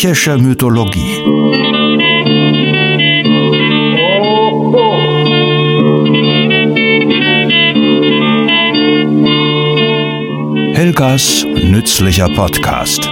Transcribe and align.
Griechische 0.00 0.38
Mythologie. 0.38 1.24
Helgas 10.72 11.44
nützlicher 11.64 12.28
Podcast. 12.28 13.10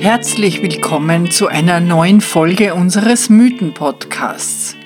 Herzlich 0.00 0.60
willkommen 0.60 1.30
zu 1.30 1.46
einer 1.46 1.78
neuen 1.78 2.20
Folge 2.20 2.74
unseres 2.74 3.30
Mythen-Podcasts. 3.30 4.76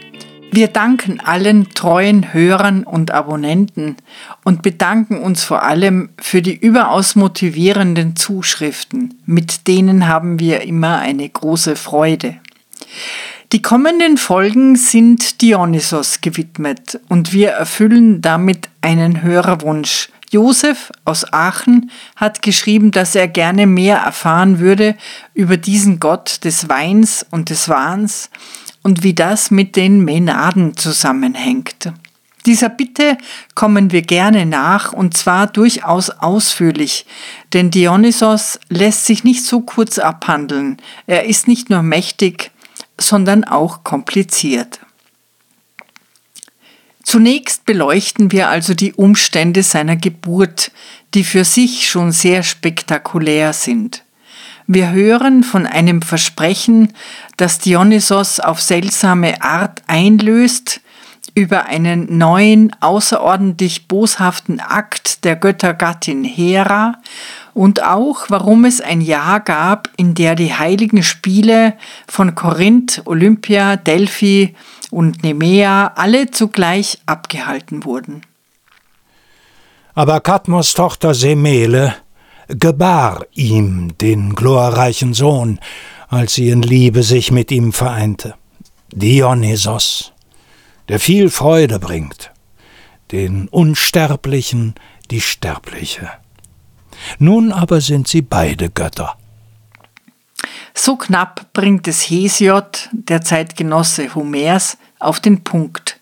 Wir 0.51 0.69
danken 0.69 1.21
allen 1.21 1.69
treuen 1.75 2.33
Hörern 2.33 2.85
und 2.85 3.11
Abonnenten 3.11 3.97
und 4.45 4.63
bedanken 4.63 5.19
uns 5.19 5.45
vor 5.45 5.63
allem 5.63 6.09
für 6.19 6.43
die 6.43 6.57
überaus 6.57 7.17
motivierenden 7.17 8.17
Zuschriften. 8.17 9.21
Mit 9.27 9.69
denen 9.69 10.09
haben 10.09 10.41
wir 10.41 10.63
immer 10.63 10.99
eine 10.99 11.29
große 11.29 11.77
Freude. 11.77 12.37
Die 13.53 13.63
kommenden 13.63 14.17
Folgen 14.17 14.77
sind 14.77 15.43
Dionysos 15.43 16.21
gewidmet 16.21 17.01
und 17.09 17.33
wir 17.33 17.51
erfüllen 17.51 18.21
damit 18.21 18.69
einen 18.81 19.23
Hörerwunsch, 19.23 20.11
Josef 20.31 20.93
aus 21.05 21.33
Aachen 21.33 21.91
hat 22.17 22.43
geschrieben, 22.43 22.91
dass 22.91 23.15
er 23.15 23.29
gerne 23.29 23.67
mehr 23.67 23.99
erfahren 23.99 24.59
würde 24.59 24.95
über 25.33 25.57
diesen 25.57 26.01
Gott 26.01 26.45
des 26.45 26.69
Weins 26.69 27.25
und 27.31 27.51
des 27.51 27.69
Wahns 27.69 28.31
und 28.89 29.03
wie 29.03 29.13
das 29.13 29.51
mit 29.51 29.77
den 29.77 30.03
Mänaden 30.03 30.75
zusammenhängt. 30.75 31.93
Dieser 32.47 32.71
Bitte 32.71 33.19
kommen 33.55 33.93
wir 33.93 34.01
gerne 34.01 34.47
nach 34.47 34.95
und 34.95 35.15
zwar 35.15 35.47
durchaus 35.47 36.09
ausführlich, 36.09 37.05
denn 37.53 37.71
Dionysos 37.71 38.59
lässt 38.71 39.05
sich 39.05 39.25
nicht 39.25 39.45
so 39.45 39.61
kurz 39.61 39.99
abhandeln. 39.99 40.79
Er 41.07 41.27
ist 41.27 41.49
nicht 41.49 41.69
nur 41.69 41.83
mächtig, 41.83 42.51
sondern 42.99 43.45
auch 43.45 43.85
kompliziert. 43.85 44.81
Zunächst 47.03 47.67
beleuchten 47.67 48.33
wir 48.33 48.49
also 48.49 48.73
die 48.73 48.95
Umstände 48.95 49.63
seiner 49.63 49.97
Geburt, 49.97 50.71
die 51.13 51.25
für 51.25 51.45
sich 51.45 51.91
schon 51.91 52.11
sehr 52.11 52.43
spektakulär 52.43 53.53
sind. 53.53 54.03
Wir 54.71 54.91
hören 54.91 55.45
von 55.45 55.65
einem 55.67 56.03
Versprechen, 56.03 56.93
das 57.39 57.59
Dionysos 57.59 58.41
auf 58.41 58.61
seltsame 58.61 59.41
Art 59.43 59.83
einlöst, 59.87 60.83
über 61.35 61.67
einen 61.67 62.19
neuen, 62.19 62.75
außerordentlich 62.81 63.87
boshaften 63.87 64.61
Akt 64.61 65.25
der 65.25 65.37
Göttergattin 65.37 66.25
Hera 66.25 66.95
und 67.55 67.85
auch, 67.85 68.27
warum 68.29 68.65
es 68.65 68.81
ein 68.81 69.01
Jahr 69.01 69.39
gab, 69.39 69.89
in 69.97 70.15
der 70.15 70.35
die 70.35 70.53
heiligen 70.53 71.05
Spiele 71.05 71.75
von 72.09 72.35
Korinth, 72.35 73.03
Olympia, 73.05 73.77
Delphi 73.77 74.57
und 74.91 75.23
Nemea 75.23 75.93
alle 75.95 76.31
zugleich 76.31 76.99
abgehalten 77.07 77.85
wurden. 77.85 78.23
Aber 79.95 80.21
Kadmos 80.21 80.75
Tochter 80.75 81.15
Semele 81.15 81.95
gebar 82.49 83.27
ihm 83.35 83.97
den 83.99 84.35
glorreichen 84.35 85.15
Sohn, 85.15 85.61
als 86.09 86.35
sie 86.35 86.49
in 86.51 86.63
Liebe 86.63 87.03
sich 87.03 87.31
mit 87.31 87.51
ihm 87.51 87.73
vereinte. 87.73 88.35
Dionysos, 88.93 90.13
der 90.89 90.99
viel 90.99 91.31
Freude 91.31 91.79
bringt, 91.79 92.33
den 93.13 93.49
Unsterblichen 93.49 94.75
die 95.11 95.21
Sterbliche. 95.21 96.11
Nun 97.19 97.53
aber 97.53 97.81
sind 97.81 98.09
sie 98.09 98.23
beide 98.23 98.71
Götter. 98.71 99.17
So 100.75 100.97
knapp 100.97 101.53
bringt 101.53 101.89
es 101.89 102.03
Hesiod, 102.03 102.89
der 102.93 103.23
Zeitgenosse 103.23 104.15
Homers, 104.15 104.79
auf 104.99 105.21
den 105.21 105.45
Punkt. 105.45 105.99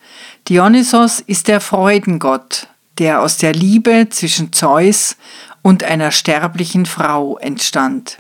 Dionysos 0.49 1.21
ist 1.21 1.49
der 1.49 1.61
Freudengott, 1.61 2.69
der 2.99 3.23
aus 3.23 3.39
der 3.39 3.53
Liebe 3.53 4.09
zwischen 4.11 4.53
Zeus 4.53 5.17
und 5.63 5.83
einer 5.83 6.13
sterblichen 6.13 6.87
Frau 6.87 7.37
entstand. 7.39 8.19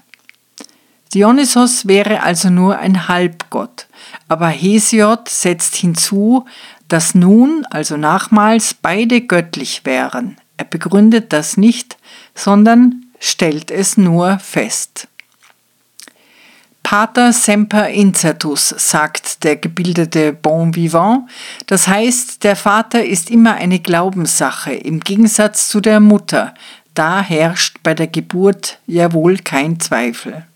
Dionysos 1.14 1.86
wäre 1.86 2.22
also 2.22 2.50
nur 2.50 2.78
ein 2.78 3.08
Halbgott, 3.08 3.86
aber 4.28 4.48
Hesiod 4.48 5.28
setzt 5.28 5.76
hinzu, 5.76 6.44
dass 6.88 7.14
nun, 7.14 7.64
also 7.70 7.96
nachmals, 7.96 8.74
beide 8.74 9.20
göttlich 9.20 9.82
wären. 9.84 10.36
Er 10.56 10.64
begründet 10.64 11.32
das 11.32 11.56
nicht, 11.56 11.96
sondern 12.34 13.06
stellt 13.18 13.70
es 13.70 13.96
nur 13.96 14.38
fest. 14.38 15.08
Pater 16.82 17.32
semper 17.32 17.88
incertus, 17.88 18.68
sagt 18.68 19.42
der 19.42 19.56
gebildete 19.56 20.32
Bon 20.32 20.76
vivant. 20.76 21.28
Das 21.66 21.88
heißt, 21.88 22.44
der 22.44 22.54
Vater 22.54 23.04
ist 23.04 23.28
immer 23.28 23.54
eine 23.54 23.80
Glaubenssache, 23.80 24.72
im 24.72 25.00
Gegensatz 25.00 25.68
zu 25.68 25.80
der 25.80 25.98
Mutter. 25.98 26.54
Da 26.94 27.20
herrscht 27.20 27.78
bei 27.82 27.92
der 27.94 28.06
Geburt 28.06 28.78
ja 28.86 29.12
wohl 29.12 29.38
kein 29.38 29.80
Zweifel. 29.80 30.46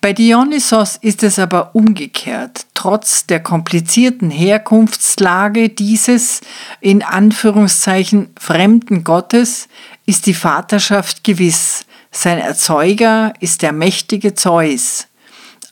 Bei 0.00 0.12
Dionysos 0.12 0.96
ist 1.00 1.22
es 1.22 1.38
aber 1.38 1.74
umgekehrt. 1.74 2.66
Trotz 2.74 3.26
der 3.26 3.40
komplizierten 3.40 4.30
Herkunftslage 4.30 5.68
dieses 5.68 6.40
in 6.80 7.02
Anführungszeichen 7.02 8.30
fremden 8.38 9.04
Gottes 9.04 9.68
ist 10.06 10.26
die 10.26 10.34
Vaterschaft 10.34 11.24
gewiss. 11.24 11.86
Sein 12.10 12.38
Erzeuger 12.38 13.32
ist 13.40 13.62
der 13.62 13.72
mächtige 13.72 14.34
Zeus 14.34 15.08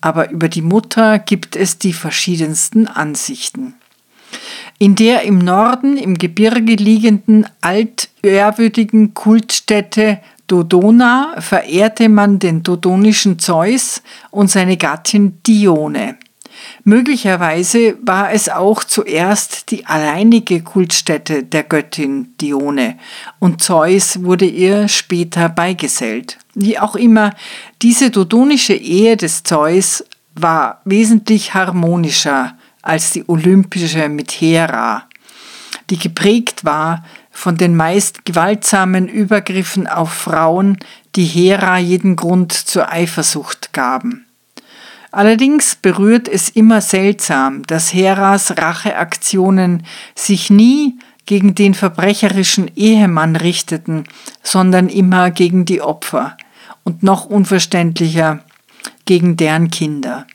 aber 0.00 0.30
über 0.30 0.48
die 0.48 0.62
Mutter 0.62 1.19
gibt 1.19 1.56
es 1.56 1.78
die 1.78 1.92
verschiedensten 1.92 2.86
Ansichten. 2.86 3.75
In 4.78 4.94
der 4.94 5.22
im 5.22 5.38
Norden 5.38 5.96
im 5.96 6.16
Gebirge 6.16 6.75
liegenden 6.75 7.46
altehrwürdigen 7.60 9.14
Kultstätte 9.14 10.20
Dodona 10.46 11.34
verehrte 11.40 12.08
man 12.08 12.38
den 12.38 12.62
dodonischen 12.62 13.38
Zeus 13.38 14.02
und 14.30 14.50
seine 14.50 14.76
Gattin 14.76 15.38
Dione. 15.46 16.16
Möglicherweise 16.84 17.98
war 18.02 18.32
es 18.32 18.48
auch 18.48 18.84
zuerst 18.84 19.70
die 19.70 19.86
alleinige 19.86 20.62
Kultstätte 20.62 21.42
der 21.42 21.64
Göttin 21.64 22.34
Dione 22.40 22.96
und 23.38 23.62
Zeus 23.62 24.22
wurde 24.22 24.46
ihr 24.46 24.88
später 24.88 25.48
beigesellt. 25.48 26.38
Wie 26.54 26.78
auch 26.78 26.96
immer, 26.96 27.34
diese 27.82 28.10
dodonische 28.10 28.74
Ehe 28.74 29.16
des 29.16 29.42
Zeus 29.42 30.04
war 30.34 30.80
wesentlich 30.84 31.54
harmonischer 31.54 32.56
als 32.82 33.10
die 33.10 33.28
olympische 33.28 34.08
mit 34.08 34.30
Hera, 34.32 35.08
die 35.90 35.98
geprägt 35.98 36.64
war 36.64 37.04
von 37.36 37.58
den 37.58 37.76
meist 37.76 38.24
gewaltsamen 38.24 39.08
Übergriffen 39.08 39.86
auf 39.86 40.10
Frauen, 40.10 40.78
die 41.16 41.26
Hera 41.26 41.76
jeden 41.76 42.16
Grund 42.16 42.54
zur 42.54 42.91
Eifersucht 42.91 43.74
gaben. 43.74 44.24
Allerdings 45.12 45.76
berührt 45.76 46.28
es 46.28 46.48
immer 46.48 46.80
seltsam, 46.80 47.62
dass 47.64 47.93
Heras 47.93 48.56
Racheaktionen 48.56 49.84
sich 50.14 50.49
nie 50.49 50.99
gegen 51.26 51.55
den 51.55 51.75
verbrecherischen 51.75 52.70
Ehemann 52.75 53.37
richteten, 53.37 54.05
sondern 54.43 54.88
immer 54.88 55.31
gegen 55.31 55.66
die 55.66 55.82
Opfer 55.82 56.38
und 56.84 57.02
noch 57.02 57.26
unverständlicher 57.26 58.40
gegen 59.05 59.37
deren 59.37 59.70
Kinder. 59.70 60.26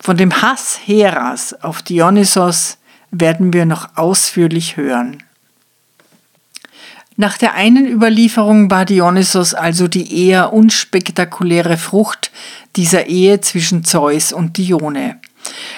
Von 0.00 0.16
dem 0.16 0.40
Hass 0.40 0.80
Heras 0.86 1.54
auf 1.62 1.82
Dionysos 1.82 2.78
werden 3.10 3.52
wir 3.52 3.66
noch 3.66 3.96
ausführlich 3.96 4.78
hören. 4.78 5.22
Nach 7.20 7.36
der 7.36 7.52
einen 7.52 7.86
Überlieferung 7.86 8.70
war 8.70 8.86
Dionysos 8.86 9.52
also 9.52 9.88
die 9.88 10.26
eher 10.26 10.54
unspektakuläre 10.54 11.76
Frucht 11.76 12.30
dieser 12.76 13.08
Ehe 13.08 13.42
zwischen 13.42 13.84
Zeus 13.84 14.32
und 14.32 14.56
Dione. 14.56 15.20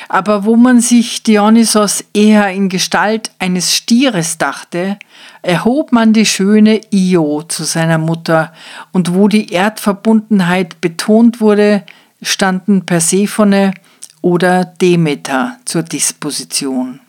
Aber 0.09 0.45
wo 0.45 0.55
man 0.55 0.81
sich 0.81 1.25
Dionysos 1.25 2.05
eher 2.15 2.49
in 2.53 2.69
Gestalt 2.69 3.33
eines 3.41 3.75
Stieres 3.75 4.39
dachte, 4.39 5.01
erhob 5.43 5.91
man 5.91 6.13
die 6.13 6.27
schöne 6.27 6.81
Io 6.93 7.43
zu 7.43 7.65
seiner 7.65 7.99
Mutter, 7.99 8.53
und 8.93 9.13
wo 9.13 9.27
die 9.27 9.53
Erdverbundenheit 9.53 10.81
betont 10.81 11.41
wurde, 11.41 11.83
standen 12.23 12.87
Persephone 12.87 13.73
oder 14.21 14.65
Demeter 14.65 15.57
zur 15.65 15.83
Disposition. 15.83 17.01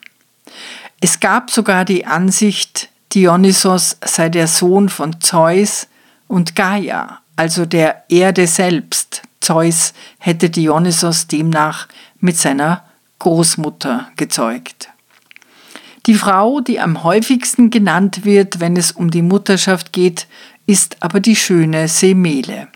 Es 1.00 1.20
gab 1.20 1.52
sogar 1.52 1.86
die 1.86 2.08
Ansicht, 2.08 2.90
Dionysos 3.14 3.98
sei 4.04 4.30
der 4.30 4.48
Sohn 4.48 4.90
von 4.90 5.22
Zeus 5.22 5.88
und 6.28 6.56
Gaia, 6.56 7.20
also 7.36 7.66
der 7.66 8.06
Erde 8.10 8.48
selbst. 8.48 9.22
Zeus 9.40 9.94
hätte 10.18 10.50
Dionysos 10.50 11.28
demnach 11.28 11.88
mit 12.20 12.38
seiner 12.38 12.84
Großmutter 13.20 14.08
gezeugt. 14.16 14.90
Die 16.08 16.16
Frau, 16.16 16.60
die 16.60 16.80
am 16.80 17.04
häufigsten 17.04 17.70
genannt 17.70 18.26
wird, 18.26 18.60
wenn 18.60 18.76
es 18.76 18.92
um 18.92 19.12
die 19.12 19.22
Mutterschaft 19.22 19.94
geht, 19.94 20.28
ist 20.66 20.98
aber 21.02 21.20
die 21.20 21.36
schöne 21.36 21.88
Semele. 21.88 22.68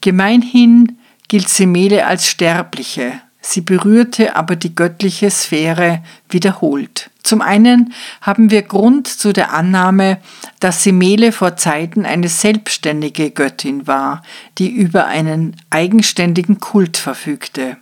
Gemeinhin 0.00 0.98
gilt 1.28 1.48
Semele 1.48 2.06
als 2.06 2.26
Sterbliche, 2.26 3.20
sie 3.40 3.60
berührte 3.60 4.34
aber 4.34 4.56
die 4.56 4.74
göttliche 4.74 5.30
Sphäre 5.30 6.02
wiederholt. 6.28 7.10
Zum 7.28 7.42
einen 7.42 7.92
haben 8.22 8.50
wir 8.50 8.62
Grund 8.62 9.06
zu 9.06 9.34
der 9.34 9.52
Annahme, 9.52 10.16
dass 10.60 10.82
Semele 10.82 11.30
vor 11.30 11.58
Zeiten 11.58 12.06
eine 12.06 12.30
selbstständige 12.30 13.30
Göttin 13.32 13.86
war, 13.86 14.22
die 14.56 14.70
über 14.70 15.04
einen 15.04 15.54
eigenständigen 15.68 16.58
Kult 16.58 16.96
verfügte. 16.96 17.76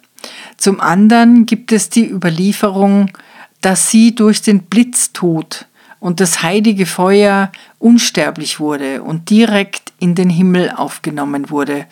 Zum 0.57 0.81
anderen 0.81 1.47
gibt 1.47 1.71
es 1.71 1.91
die 1.91 2.11
Überlieferung, 2.11 3.13
dass 3.61 3.89
sie 3.89 4.17
durch 4.17 4.43
den 4.43 4.65
Blitztod 4.65 5.67
und 6.01 6.19
das 6.19 6.43
heilige 6.43 6.85
Feuer 6.85 7.53
unsterblich 7.79 8.59
wurde 8.59 9.05
und 9.05 9.31
direkt 9.31 9.93
in 10.01 10.17
den 10.17 10.29
Himmel 10.29 10.73
aufgenommen 10.73 11.51
wurde, 11.51 11.87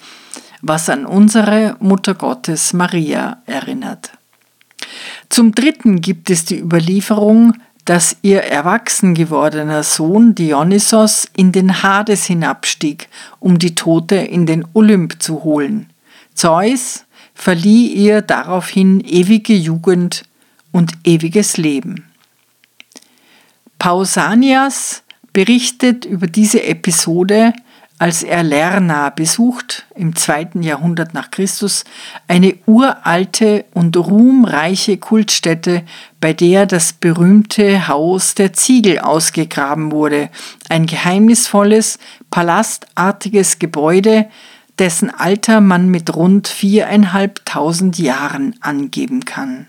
was 0.60 0.88
an 0.88 1.06
unsere 1.06 1.76
Mutter 1.78 2.14
Gottes 2.14 2.72
Maria 2.72 3.44
erinnert. 3.46 4.10
Zum 5.28 5.54
Dritten 5.54 6.00
gibt 6.00 6.30
es 6.30 6.44
die 6.44 6.58
Überlieferung, 6.58 7.54
dass 7.84 8.16
ihr 8.22 8.42
erwachsen 8.42 9.14
gewordener 9.14 9.82
Sohn 9.82 10.34
Dionysos 10.34 11.28
in 11.36 11.52
den 11.52 11.82
Hades 11.82 12.24
hinabstieg, 12.24 13.08
um 13.40 13.58
die 13.58 13.74
Tote 13.74 14.16
in 14.16 14.46
den 14.46 14.64
Olymp 14.72 15.22
zu 15.22 15.44
holen. 15.44 15.90
Zeus 16.34 17.04
verlieh 17.34 17.88
ihr 17.88 18.22
daraufhin 18.22 19.00
ewige 19.00 19.54
Jugend 19.54 20.22
und 20.72 20.92
ewiges 21.04 21.56
Leben. 21.56 22.04
Pausanias 23.78 25.02
berichtet 25.34 26.04
über 26.06 26.26
diese 26.26 26.62
Episode, 26.62 27.52
als 27.98 28.24
er 28.24 28.42
Lerna 28.42 29.10
besucht, 29.10 29.86
im 29.94 30.16
zweiten 30.16 30.62
Jahrhundert 30.62 31.14
nach 31.14 31.30
Christus, 31.30 31.84
eine 32.26 32.56
uralte 32.66 33.64
und 33.72 33.96
ruhmreiche 33.96 34.98
Kultstätte, 34.98 35.84
bei 36.20 36.32
der 36.32 36.66
das 36.66 36.92
berühmte 36.92 37.86
Haus 37.86 38.34
der 38.34 38.52
Ziegel 38.52 38.98
ausgegraben 38.98 39.92
wurde, 39.92 40.28
ein 40.68 40.86
geheimnisvolles, 40.86 41.98
palastartiges 42.30 43.60
Gebäude, 43.60 44.26
dessen 44.80 45.10
Alter 45.10 45.60
man 45.60 45.88
mit 45.88 46.16
rund 46.16 46.48
viereinhalbtausend 46.48 47.98
Jahren 47.98 48.56
angeben 48.60 49.24
kann. 49.24 49.66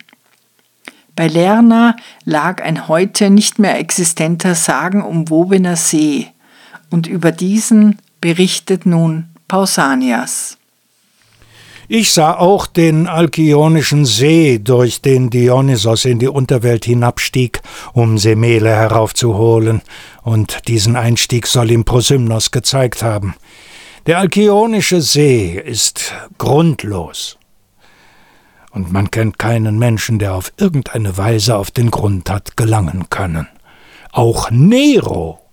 Bei 1.15 1.27
Lerna 1.27 1.95
lag 2.25 2.61
ein 2.63 2.87
heute 2.87 3.29
nicht 3.29 3.59
mehr 3.59 3.77
existenter 3.77 4.55
sagenumwobener 4.55 5.75
See, 5.75 6.31
und 6.89 7.07
über 7.07 7.31
diesen 7.31 7.97
berichtet 8.25 8.87
nun 8.87 9.25
Pausanias. 9.47 10.57
Ich 11.87 12.11
sah 12.11 12.33
auch 12.33 12.65
den 12.65 13.05
Alkionischen 13.05 14.03
See, 14.03 14.57
durch 14.57 14.99
den 14.99 15.29
Dionysos 15.29 16.05
in 16.05 16.17
die 16.17 16.27
Unterwelt 16.27 16.85
hinabstieg, 16.85 17.61
um 17.93 18.17
Semele 18.17 18.71
heraufzuholen, 18.71 19.83
und 20.23 20.67
diesen 20.67 20.95
Einstieg 20.95 21.45
soll 21.45 21.69
ihm 21.69 21.85
Prosymnos 21.85 22.49
gezeigt 22.49 23.03
haben. 23.03 23.35
Der 24.07 24.17
Alkionische 24.17 25.01
See 25.01 25.61
ist 25.63 26.11
grundlos 26.39 27.37
und 28.71 28.91
man 28.91 29.11
kennt 29.11 29.37
keinen 29.37 29.77
Menschen, 29.77 30.17
der 30.17 30.33
auf 30.33 30.51
irgendeine 30.57 31.15
Weise 31.15 31.57
auf 31.57 31.69
den 31.69 31.91
Grund 31.91 32.27
hat 32.31 32.57
gelangen 32.57 33.05
können. 33.11 33.47
Auch 34.11 34.49
Nero, 34.49 35.44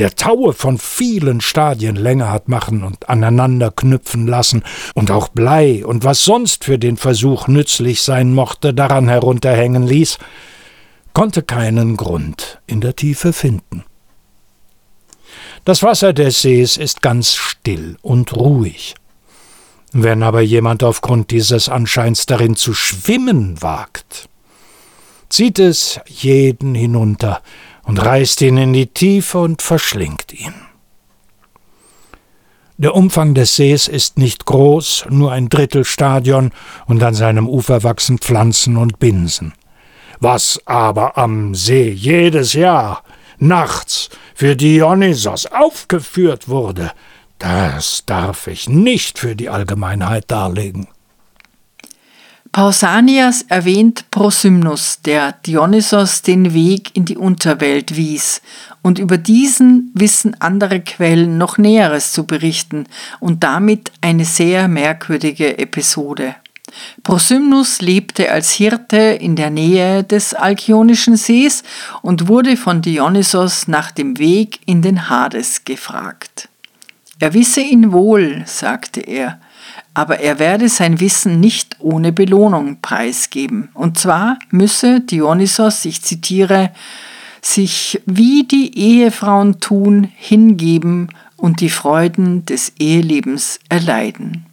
der 0.00 0.16
Taue 0.16 0.54
von 0.54 0.78
vielen 0.78 1.42
Stadien 1.42 1.94
länger 1.94 2.32
hat 2.32 2.48
machen 2.48 2.84
und 2.84 3.10
aneinander 3.10 3.70
knüpfen 3.70 4.26
lassen 4.26 4.62
und 4.94 5.10
auch 5.10 5.28
Blei 5.28 5.84
und 5.84 6.04
was 6.04 6.24
sonst 6.24 6.64
für 6.64 6.78
den 6.78 6.96
Versuch 6.96 7.48
nützlich 7.48 8.00
sein 8.00 8.32
mochte, 8.32 8.72
daran 8.72 9.08
herunterhängen 9.08 9.86
ließ, 9.86 10.16
konnte 11.12 11.42
keinen 11.42 11.98
Grund 11.98 12.62
in 12.66 12.80
der 12.80 12.96
Tiefe 12.96 13.34
finden. 13.34 13.84
Das 15.66 15.82
Wasser 15.82 16.14
des 16.14 16.40
Sees 16.40 16.78
ist 16.78 17.02
ganz 17.02 17.34
still 17.34 17.98
und 18.00 18.34
ruhig. 18.34 18.94
Wenn 19.92 20.22
aber 20.22 20.40
jemand 20.40 20.82
aufgrund 20.82 21.30
dieses 21.30 21.68
Anscheins 21.68 22.24
darin 22.24 22.56
zu 22.56 22.72
schwimmen 22.72 23.60
wagt, 23.60 24.30
zieht 25.28 25.58
es 25.58 26.00
jeden 26.06 26.74
hinunter 26.74 27.42
und 27.90 27.98
reißt 27.98 28.40
ihn 28.42 28.56
in 28.56 28.72
die 28.72 28.86
Tiefe 28.86 29.40
und 29.40 29.62
verschlingt 29.62 30.32
ihn. 30.32 30.54
Der 32.76 32.94
Umfang 32.94 33.34
des 33.34 33.56
Sees 33.56 33.88
ist 33.88 34.16
nicht 34.16 34.46
groß, 34.46 35.06
nur 35.10 35.32
ein 35.32 35.48
Drittelstadion, 35.48 36.52
und 36.86 37.02
an 37.02 37.14
seinem 37.14 37.48
Ufer 37.48 37.82
wachsen 37.82 38.18
Pflanzen 38.18 38.76
und 38.76 39.00
Binsen. 39.00 39.54
Was 40.20 40.60
aber 40.66 41.18
am 41.18 41.56
See 41.56 41.90
jedes 41.90 42.52
Jahr 42.52 43.02
nachts 43.38 44.08
für 44.36 44.54
Dionysos 44.54 45.46
aufgeführt 45.46 46.48
wurde, 46.48 46.92
das 47.40 48.04
darf 48.06 48.46
ich 48.46 48.68
nicht 48.68 49.18
für 49.18 49.34
die 49.34 49.48
Allgemeinheit 49.48 50.30
darlegen. 50.30 50.86
Pausanias 52.52 53.42
erwähnt 53.48 54.10
Prosymnus, 54.10 54.98
der 55.04 55.32
Dionysos 55.46 56.22
den 56.22 56.52
Weg 56.52 56.96
in 56.96 57.04
die 57.04 57.16
Unterwelt 57.16 57.96
wies, 57.96 58.42
und 58.82 58.98
über 58.98 59.18
diesen 59.18 59.92
wissen 59.94 60.34
andere 60.40 60.80
Quellen 60.80 61.38
noch 61.38 61.58
Näheres 61.58 62.10
zu 62.10 62.26
berichten 62.26 62.86
und 63.20 63.44
damit 63.44 63.92
eine 64.00 64.24
sehr 64.24 64.66
merkwürdige 64.66 65.58
Episode. 65.58 66.34
Prosymnus 67.04 67.80
lebte 67.82 68.30
als 68.32 68.50
Hirte 68.50 68.96
in 68.98 69.36
der 69.36 69.50
Nähe 69.50 70.02
des 70.02 70.34
Alkionischen 70.34 71.16
Sees 71.16 71.62
und 72.02 72.26
wurde 72.26 72.56
von 72.56 72.82
Dionysos 72.82 73.68
nach 73.68 73.92
dem 73.92 74.18
Weg 74.18 74.60
in 74.66 74.82
den 74.82 75.08
Hades 75.08 75.64
gefragt. 75.64 76.48
Er 77.20 77.34
wisse 77.34 77.60
ihn 77.60 77.92
wohl, 77.92 78.42
sagte 78.46 79.00
er, 79.00 79.38
aber 79.94 80.20
er 80.20 80.38
werde 80.38 80.68
sein 80.68 81.00
Wissen 81.00 81.40
nicht 81.40 81.76
ohne 81.80 82.12
Belohnung 82.12 82.80
preisgeben. 82.80 83.70
Und 83.74 83.98
zwar 83.98 84.38
müsse 84.50 85.00
Dionysos, 85.00 85.84
ich 85.84 86.02
zitiere, 86.02 86.70
sich 87.42 88.00
wie 88.06 88.44
die 88.44 88.76
Ehefrauen 88.78 89.60
tun, 89.60 90.10
hingeben 90.16 91.08
und 91.36 91.60
die 91.60 91.70
Freuden 91.70 92.44
des 92.44 92.72
Ehelebens 92.78 93.58
erleiden. 93.68 94.46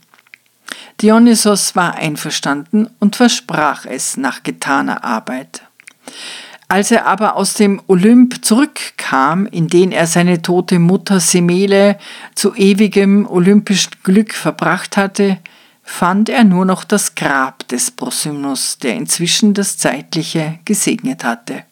Dionysos 1.01 1.75
war 1.75 1.95
einverstanden 1.95 2.89
und 2.99 3.15
versprach 3.15 3.85
es 3.85 4.17
nach 4.17 4.43
getaner 4.43 5.03
Arbeit. 5.03 5.61
Als 6.69 6.91
er 6.91 7.05
aber 7.05 7.37
aus 7.37 7.53
dem 7.53 7.81
Olymp 7.87 8.43
zurückkam, 8.43 9.45
in 9.45 9.67
den 9.67 9.93
er 9.93 10.05
seine 10.05 10.41
tote 10.41 10.79
Mutter 10.79 11.21
Semele 11.21 11.97
zu 12.35 12.53
ewigem 12.55 13.25
olympischen 13.25 13.93
Glück 14.03 14.33
verbracht 14.33 14.97
hatte, 14.97 15.37
fand 15.81 16.27
er 16.27 16.43
nur 16.43 16.65
noch 16.65 16.83
das 16.83 17.15
Grab 17.15 17.65
des 17.69 17.91
Prosymnus, 17.91 18.79
der 18.79 18.95
inzwischen 18.95 19.53
das 19.53 19.77
Zeitliche 19.77 20.59
gesegnet 20.65 21.23
hatte. 21.23 21.63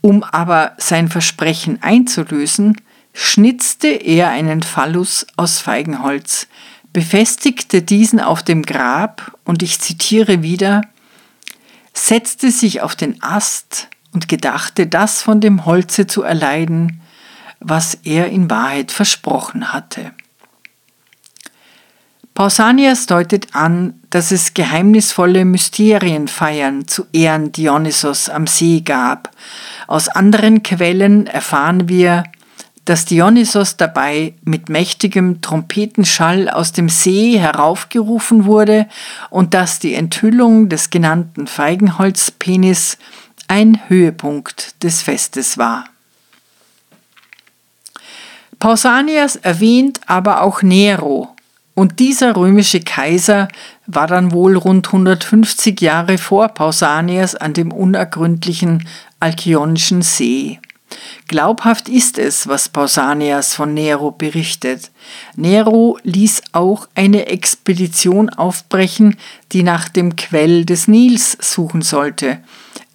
Um 0.00 0.22
aber 0.22 0.72
sein 0.78 1.08
Versprechen 1.08 1.82
einzulösen, 1.82 2.80
schnitzte 3.12 3.88
er 3.88 4.28
einen 4.28 4.62
Phallus 4.62 5.26
aus 5.36 5.58
Feigenholz, 5.58 6.46
befestigte 6.92 7.82
diesen 7.82 8.20
auf 8.20 8.44
dem 8.44 8.62
Grab 8.62 9.36
und 9.44 9.64
ich 9.64 9.80
zitiere 9.80 10.42
wieder, 10.42 10.82
setzte 12.06 12.50
sich 12.50 12.80
auf 12.82 12.96
den 12.96 13.22
Ast 13.22 13.88
und 14.12 14.28
gedachte, 14.28 14.86
das 14.86 15.22
von 15.22 15.40
dem 15.40 15.66
Holze 15.66 16.06
zu 16.06 16.22
erleiden, 16.22 17.00
was 17.60 17.94
er 18.04 18.28
in 18.28 18.50
Wahrheit 18.50 18.92
versprochen 18.92 19.72
hatte. 19.72 20.12
Pausanias 22.34 23.06
deutet 23.06 23.56
an, 23.56 24.00
dass 24.10 24.30
es 24.30 24.54
geheimnisvolle 24.54 25.44
Mysterienfeiern 25.44 26.86
zu 26.86 27.06
Ehren 27.12 27.50
Dionysos 27.50 28.28
am 28.28 28.46
See 28.46 28.80
gab. 28.80 29.32
Aus 29.88 30.08
anderen 30.08 30.62
Quellen 30.62 31.26
erfahren 31.26 31.88
wir, 31.88 32.22
dass 32.88 33.04
Dionysos 33.04 33.76
dabei 33.76 34.32
mit 34.44 34.70
mächtigem 34.70 35.42
Trompetenschall 35.42 36.48
aus 36.48 36.72
dem 36.72 36.88
See 36.88 37.38
heraufgerufen 37.38 38.46
wurde 38.46 38.86
und 39.28 39.52
dass 39.52 39.78
die 39.78 39.92
Enthüllung 39.92 40.70
des 40.70 40.88
genannten 40.88 41.46
Feigenholzpenis 41.46 42.96
ein 43.46 43.78
Höhepunkt 43.88 44.82
des 44.82 45.02
Festes 45.02 45.58
war. 45.58 45.84
Pausanias 48.58 49.36
erwähnt 49.36 50.00
aber 50.06 50.40
auch 50.40 50.62
Nero, 50.62 51.34
und 51.74 52.00
dieser 52.00 52.34
römische 52.34 52.80
Kaiser 52.80 53.48
war 53.86 54.06
dann 54.08 54.32
wohl 54.32 54.56
rund 54.56 54.88
150 54.88 55.80
Jahre 55.80 56.18
vor 56.18 56.48
Pausanias 56.48 57.36
an 57.36 57.52
dem 57.52 57.70
unergründlichen 57.70 58.88
Alkionischen 59.20 60.02
See. 60.02 60.58
Glaubhaft 61.26 61.88
ist 61.88 62.18
es, 62.18 62.48
was 62.48 62.70
Pausanias 62.70 63.54
von 63.54 63.74
Nero 63.74 64.10
berichtet. 64.10 64.90
Nero 65.36 65.98
ließ 66.02 66.42
auch 66.52 66.88
eine 66.94 67.26
Expedition 67.26 68.30
aufbrechen, 68.30 69.16
die 69.52 69.62
nach 69.62 69.88
dem 69.88 70.16
Quell 70.16 70.64
des 70.64 70.88
Nils 70.88 71.36
suchen 71.40 71.82
sollte. 71.82 72.38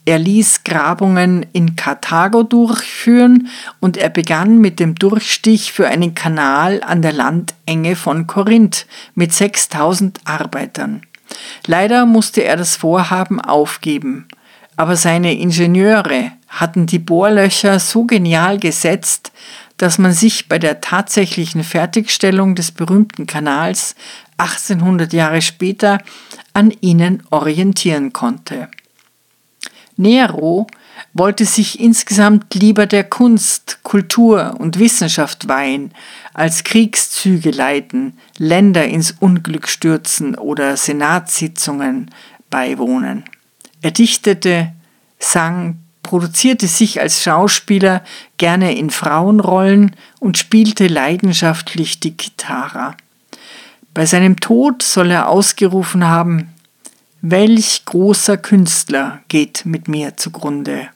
Er 0.05 0.19
ließ 0.19 0.63
Grabungen 0.65 1.45
in 1.53 1.77
Karthago 1.77 2.43
durchführen 2.43 3.47
und 3.79 3.95
er 3.95 4.09
begann 4.09 4.57
mit 4.57 4.79
dem 4.79 4.95
Durchstich 4.95 5.71
für 5.71 5.87
einen 5.87 6.13
Kanal 6.13 6.83
an 6.83 7.01
der 7.01 7.13
Landenge 7.13 7.95
von 7.95 8.27
Korinth 8.27 8.85
mit 9.15 9.31
6000 9.31 10.19
Arbeitern. 10.25 11.03
Leider 11.67 12.05
musste 12.05 12.43
er 12.43 12.57
das 12.57 12.75
Vorhaben 12.75 13.39
aufgeben, 13.39 14.27
aber 14.75 14.97
seine 14.97 15.35
Ingenieure 15.35 16.31
hatten 16.53 16.85
die 16.85 16.99
Bohrlöcher 16.99 17.79
so 17.79 18.05
genial 18.05 18.59
gesetzt, 18.59 19.31
dass 19.77 19.97
man 19.97 20.13
sich 20.13 20.47
bei 20.47 20.59
der 20.59 20.81
tatsächlichen 20.81 21.63
Fertigstellung 21.63 22.55
des 22.55 22.71
berühmten 22.71 23.25
Kanals 23.25 23.95
1800 24.37 25.13
Jahre 25.13 25.41
später 25.41 25.99
an 26.53 26.71
ihnen 26.81 27.23
orientieren 27.31 28.13
konnte. 28.13 28.69
Nero 29.97 30.67
wollte 31.13 31.45
sich 31.45 31.79
insgesamt 31.79 32.53
lieber 32.55 32.85
der 32.85 33.03
Kunst, 33.03 33.79
Kultur 33.83 34.55
und 34.59 34.79
Wissenschaft 34.79 35.47
weihen, 35.47 35.91
als 36.33 36.63
Kriegszüge 36.63 37.51
leiten, 37.51 38.17
Länder 38.37 38.85
ins 38.85 39.11
Unglück 39.19 39.67
stürzen 39.67 40.35
oder 40.35 40.77
Senatssitzungen 40.77 42.09
beiwohnen. 42.49 43.25
Er 43.81 43.91
dichtete, 43.91 44.71
sang, 45.19 45.82
produzierte 46.03 46.67
sich 46.67 47.01
als 47.01 47.23
Schauspieler 47.23 48.03
gerne 48.37 48.77
in 48.77 48.89
Frauenrollen 48.89 49.95
und 50.19 50.37
spielte 50.37 50.87
leidenschaftlich 50.87 51.99
die 51.99 52.15
Gitarre. 52.15 52.95
Bei 53.93 54.05
seinem 54.05 54.39
Tod 54.39 54.83
soll 54.83 55.11
er 55.11 55.29
ausgerufen 55.29 56.05
haben, 56.05 56.53
Welch 57.25 57.85
großer 57.85 58.35
Künstler 58.35 59.21
geht 59.29 59.65
mit 59.65 59.87
mir 59.87 60.17
zugrunde. 60.17 60.89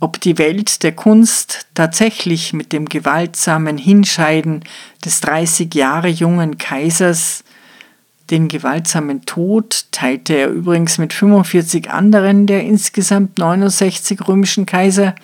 Ob 0.00 0.20
die 0.20 0.36
Welt 0.36 0.82
der 0.82 0.90
Kunst 0.90 1.68
tatsächlich 1.74 2.52
mit 2.52 2.72
dem 2.72 2.86
gewaltsamen 2.86 3.78
Hinscheiden 3.78 4.64
des 5.04 5.20
30 5.20 5.72
Jahre 5.76 6.08
jungen 6.08 6.58
Kaisers 6.58 7.44
den 8.30 8.48
gewaltsamen 8.48 9.24
Tod 9.26 9.86
teilte 9.90 10.34
er 10.34 10.48
übrigens 10.48 10.98
mit 10.98 11.12
45 11.12 11.90
anderen 11.90 12.46
der 12.46 12.62
insgesamt 12.62 13.38
69 13.38 14.26
römischen 14.28 14.66
Kaiser. 14.66 15.14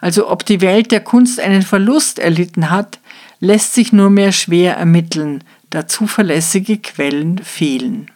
Also 0.00 0.30
ob 0.30 0.44
die 0.46 0.60
Welt 0.60 0.92
der 0.92 1.00
Kunst 1.00 1.40
einen 1.40 1.62
Verlust 1.62 2.18
erlitten 2.18 2.70
hat, 2.70 3.00
lässt 3.40 3.74
sich 3.74 3.92
nur 3.92 4.10
mehr 4.10 4.32
schwer 4.32 4.76
ermitteln, 4.76 5.42
da 5.70 5.86
zuverlässige 5.86 6.78
Quellen 6.78 7.38
fehlen. 7.38 8.10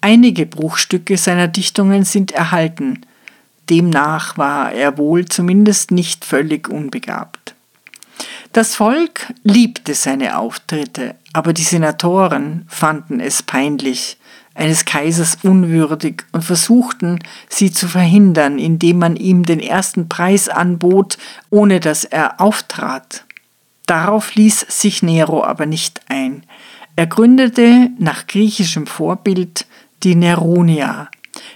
Einige 0.00 0.46
Bruchstücke 0.46 1.16
seiner 1.16 1.48
Dichtungen 1.48 2.04
sind 2.04 2.32
erhalten. 2.32 3.00
Demnach 3.70 4.38
war 4.38 4.72
er 4.72 4.96
wohl 4.96 5.26
zumindest 5.26 5.90
nicht 5.90 6.24
völlig 6.24 6.68
unbegabt. 6.68 7.54
Das 8.52 8.74
Volk 8.74 9.32
liebte 9.42 9.94
seine 9.94 10.38
Auftritte, 10.38 11.16
aber 11.32 11.52
die 11.52 11.62
Senatoren 11.62 12.64
fanden 12.68 13.20
es 13.20 13.42
peinlich, 13.42 14.16
eines 14.54 14.84
Kaisers 14.84 15.38
unwürdig 15.44 16.24
und 16.32 16.42
versuchten, 16.42 17.20
sie 17.48 17.70
zu 17.70 17.86
verhindern, 17.86 18.58
indem 18.58 18.98
man 18.98 19.16
ihm 19.16 19.44
den 19.44 19.60
ersten 19.60 20.08
Preis 20.08 20.48
anbot, 20.48 21.16
ohne 21.50 21.78
dass 21.78 22.04
er 22.04 22.40
auftrat. 22.40 23.24
Darauf 23.86 24.34
ließ 24.34 24.66
sich 24.68 25.02
Nero 25.02 25.44
aber 25.44 25.64
nicht 25.66 26.00
ein. 26.08 26.42
Er 26.96 27.06
gründete 27.06 27.90
nach 27.98 28.26
griechischem 28.26 28.86
Vorbild 28.88 29.66
die 30.02 30.16
Neronia, 30.16 31.08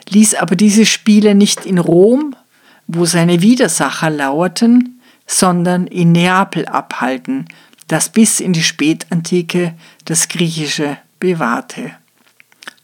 ließ 0.09 0.37
aber 0.37 0.55
diese 0.55 0.87
Spiele 0.87 1.35
nicht 1.35 1.67
in 1.67 1.79
Rom, 1.79 2.37
wo 2.87 3.05
seine 3.05 3.43
Widersacher 3.43 4.11
lauerten, 4.11 5.01
sondern 5.33 5.87
in 5.87 6.13
Neapel 6.13 6.67
abhalten, 6.67 7.47
das 7.89 8.11
bis 8.11 8.41
in 8.41 8.53
die 8.53 8.63
Spätantike 8.63 9.75
das 10.05 10.29
Griechische 10.29 10.99
bewahrte. 11.19 11.93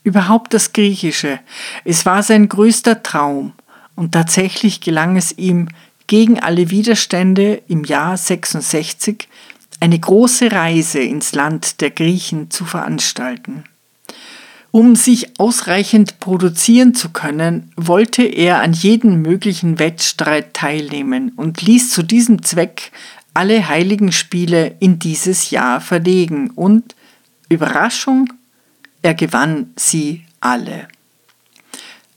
Überhaupt 0.02 0.54
das 0.54 0.72
Griechische, 0.72 1.40
es 1.84 2.06
war 2.06 2.22
sein 2.22 2.48
größter 2.48 3.02
Traum, 3.02 3.52
und 3.94 4.12
tatsächlich 4.12 4.80
gelang 4.80 5.16
es 5.16 5.36
ihm, 5.36 5.68
gegen 6.06 6.38
alle 6.38 6.70
Widerstände 6.70 7.60
im 7.68 7.84
Jahr 7.84 8.16
66 8.16 9.28
eine 9.80 9.98
große 9.98 10.52
Reise 10.52 11.00
ins 11.00 11.34
Land 11.34 11.80
der 11.80 11.90
Griechen 11.90 12.50
zu 12.50 12.64
veranstalten. 12.64 13.64
Um 14.70 14.96
sich 14.96 15.40
ausreichend 15.40 16.20
produzieren 16.20 16.94
zu 16.94 17.10
können, 17.10 17.72
wollte 17.76 18.22
er 18.22 18.60
an 18.60 18.74
jedem 18.74 19.22
möglichen 19.22 19.78
Wettstreit 19.78 20.52
teilnehmen 20.52 21.32
und 21.36 21.62
ließ 21.62 21.90
zu 21.90 22.02
diesem 22.02 22.42
Zweck 22.42 22.92
alle 23.32 23.68
heiligen 23.68 24.12
Spiele 24.12 24.74
in 24.80 24.98
dieses 24.98 25.50
Jahr 25.50 25.80
verlegen 25.80 26.50
und 26.50 26.94
Überraschung, 27.48 28.32
er 29.00 29.14
gewann 29.14 29.72
sie 29.76 30.24
alle. 30.40 30.88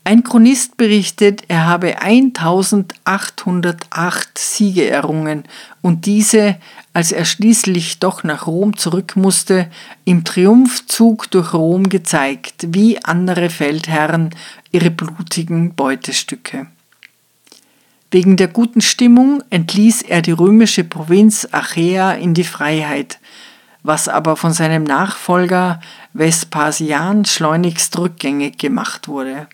Ein 0.03 0.23
Chronist 0.23 0.77
berichtet, 0.77 1.43
er 1.47 1.67
habe 1.67 2.01
1808 2.01 4.35
Siege 4.35 4.89
errungen 4.89 5.43
und 5.83 6.07
diese, 6.07 6.55
als 6.91 7.11
er 7.11 7.23
schließlich 7.23 7.99
doch 7.99 8.23
nach 8.23 8.47
Rom 8.47 8.75
zurück 8.75 9.15
musste, 9.15 9.69
im 10.03 10.23
Triumphzug 10.23 11.29
durch 11.29 11.53
Rom 11.53 11.87
gezeigt, 11.87 12.65
wie 12.69 12.97
andere 13.03 13.51
Feldherren 13.51 14.31
ihre 14.71 14.89
blutigen 14.89 15.75
Beutestücke. 15.75 16.65
Wegen 18.09 18.37
der 18.37 18.47
guten 18.47 18.81
Stimmung 18.81 19.43
entließ 19.51 20.01
er 20.01 20.23
die 20.23 20.31
römische 20.31 20.83
Provinz 20.83 21.47
Achaea 21.51 22.13
in 22.13 22.33
die 22.33 22.43
Freiheit, 22.43 23.19
was 23.83 24.07
aber 24.07 24.35
von 24.35 24.51
seinem 24.51 24.83
Nachfolger 24.83 25.79
Vespasian 26.13 27.23
schleunigst 27.23 27.95
rückgängig 27.99 28.57
gemacht 28.57 29.07
wurde 29.07 29.47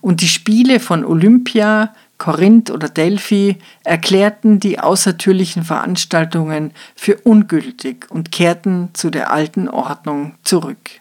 und 0.00 0.20
die 0.20 0.28
Spiele 0.28 0.80
von 0.80 1.04
Olympia, 1.04 1.94
Korinth 2.18 2.70
oder 2.70 2.88
Delphi 2.88 3.56
erklärten 3.82 4.60
die 4.60 4.78
außertürlichen 4.78 5.64
Veranstaltungen 5.64 6.72
für 6.94 7.16
ungültig 7.16 8.10
und 8.10 8.30
kehrten 8.30 8.90
zu 8.92 9.10
der 9.10 9.32
alten 9.32 9.68
Ordnung 9.68 10.34
zurück. 10.44 11.00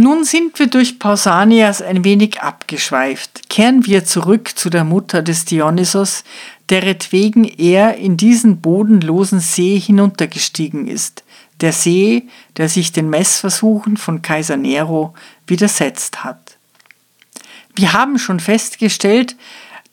Nun 0.00 0.22
sind 0.22 0.56
wir 0.60 0.68
durch 0.68 1.00
Pausanias 1.00 1.82
ein 1.82 2.04
wenig 2.04 2.40
abgeschweift. 2.40 3.48
Kehren 3.48 3.84
wir 3.84 4.04
zurück 4.04 4.56
zu 4.56 4.70
der 4.70 4.84
Mutter 4.84 5.22
des 5.22 5.44
Dionysos, 5.44 6.22
deretwegen 6.70 7.42
er 7.42 7.96
in 7.96 8.16
diesen 8.16 8.60
bodenlosen 8.60 9.40
See 9.40 9.76
hinuntergestiegen 9.76 10.86
ist. 10.86 11.24
Der 11.60 11.72
See, 11.72 12.28
der 12.58 12.68
sich 12.68 12.92
den 12.92 13.10
Messversuchen 13.10 13.96
von 13.96 14.22
Kaiser 14.22 14.56
Nero 14.56 15.14
widersetzt 15.48 16.22
hat. 16.22 16.47
Wir 17.78 17.92
haben 17.92 18.18
schon 18.18 18.40
festgestellt, 18.40 19.36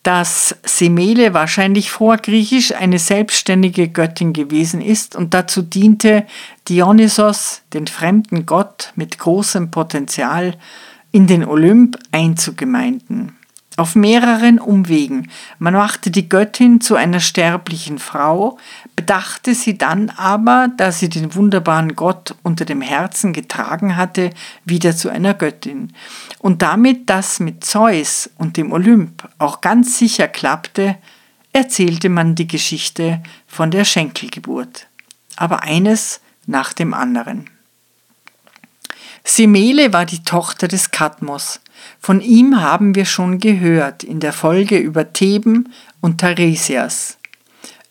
dass 0.02 0.56
Semele 0.64 1.36
wahrscheinlich 1.36 1.92
vorgriechisch 1.92 2.74
eine 2.74 2.98
selbstständige 2.98 3.90
Göttin 3.90 4.34
gewesen 4.34 4.82
ist 4.82 5.16
und 5.16 5.36
dazu 5.36 5.62
diente, 5.62 6.26
Dionysos, 6.68 7.62
den 7.74 7.86
fremden 7.86 8.48
Gott 8.48 8.92
mit 8.96 9.20
großem 9.20 9.70
Potenzial, 9.70 10.58
in 11.12 11.28
den 11.28 11.46
Olymp 11.46 12.00
einzugemeinden 12.12 13.35
auf 13.78 13.96
mehreren 13.96 14.60
Umwegen. 14.60 15.30
Man 15.60 15.74
machte 15.74 16.12
die 16.12 16.30
Göttin 16.30 16.82
zu 16.82 16.96
einer 16.96 17.20
sterblichen 17.20 18.00
Frau, 18.00 18.58
bedachte 18.96 19.54
sie 19.54 19.78
dann 19.78 20.10
aber, 20.12 20.70
da 20.78 20.92
sie 20.92 21.10
den 21.10 21.36
wunderbaren 21.36 21.96
Gott 21.96 22.36
unter 22.44 22.66
dem 22.66 22.82
Herzen 22.82 23.34
getragen 23.34 23.98
hatte, 23.98 24.30
wieder 24.64 24.96
zu 24.96 25.10
einer 25.10 25.34
Göttin. 25.34 25.94
Und 26.40 26.62
damit 26.62 27.10
das 27.10 27.40
mit 27.40 27.66
Zeus 27.66 28.30
und 28.38 28.58
dem 28.58 28.72
Olymp 28.72 29.28
auch 29.38 29.62
ganz 29.62 29.98
sicher 29.98 30.28
klappte, 30.28 30.96
erzählte 31.52 32.10
man 32.10 32.36
die 32.36 32.48
Geschichte 32.48 33.22
von 33.48 33.72
der 33.72 33.86
Schenkelgeburt. 33.86 34.88
Aber 35.36 35.64
eines 35.64 36.22
nach 36.46 36.74
dem 36.74 36.94
anderen. 36.94 37.50
Semele 39.24 39.92
war 39.92 40.06
die 40.06 40.24
Tochter 40.24 40.68
des 40.68 40.92
Kadmos. 40.92 41.60
Von 42.00 42.22
ihm 42.22 42.62
haben 42.62 42.96
wir 42.96 43.06
schon 43.06 43.40
gehört 43.40 44.04
in 44.04 44.20
der 44.20 44.34
Folge 44.34 44.78
über 44.78 45.14
Theben 45.14 45.74
und 46.02 46.20
Theresias. 46.20 47.18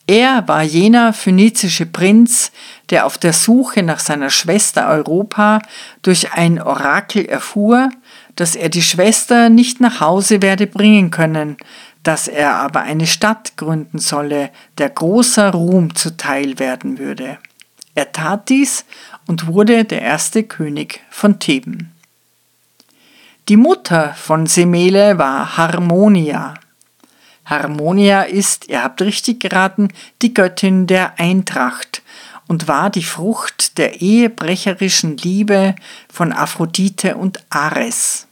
Er 0.06 0.46
war 0.46 0.62
jener 0.62 1.14
phönizische 1.14 1.86
Prinz, 1.86 2.52
der 2.90 3.06
auf 3.06 3.16
der 3.16 3.32
Suche 3.32 3.82
nach 3.82 4.00
seiner 4.00 4.28
Schwester 4.28 4.88
Europa 4.88 5.60
durch 6.02 6.32
ein 6.32 6.60
Orakel 6.60 7.24
erfuhr, 7.24 7.88
dass 8.36 8.54
er 8.54 8.68
die 8.68 8.82
Schwester 8.82 9.48
nicht 9.48 9.80
nach 9.80 10.00
Hause 10.00 10.42
werde 10.42 10.66
bringen 10.66 11.10
können, 11.10 11.56
dass 12.02 12.28
er 12.28 12.56
aber 12.56 12.82
eine 12.82 13.06
Stadt 13.06 13.56
gründen 13.56 13.98
solle, 13.98 14.50
der 14.76 14.90
großer 14.90 15.52
Ruhm 15.52 15.94
zuteil 15.94 16.58
werden 16.58 16.98
würde. 16.98 17.38
Er 17.94 18.12
tat 18.12 18.50
dies 18.50 18.84
und 19.26 19.46
wurde 19.46 19.84
der 19.84 20.02
erste 20.02 20.42
König 20.42 21.00
von 21.08 21.38
Theben. 21.38 21.93
Die 23.50 23.58
Mutter 23.58 24.14
von 24.14 24.46
Semele 24.46 25.18
war 25.18 25.58
Harmonia. 25.58 26.54
Harmonia 27.44 28.22
ist, 28.22 28.68
ihr 28.68 28.82
habt 28.82 29.02
richtig 29.02 29.40
geraten, 29.40 29.88
die 30.22 30.32
Göttin 30.32 30.86
der 30.86 31.20
Eintracht 31.20 32.02
und 32.48 32.68
war 32.68 32.88
die 32.88 33.02
Frucht 33.02 33.76
der 33.76 34.00
ehebrecherischen 34.00 35.18
Liebe 35.18 35.74
von 36.10 36.32
Aphrodite 36.32 37.16
und 37.16 37.44
Ares. 37.50 38.28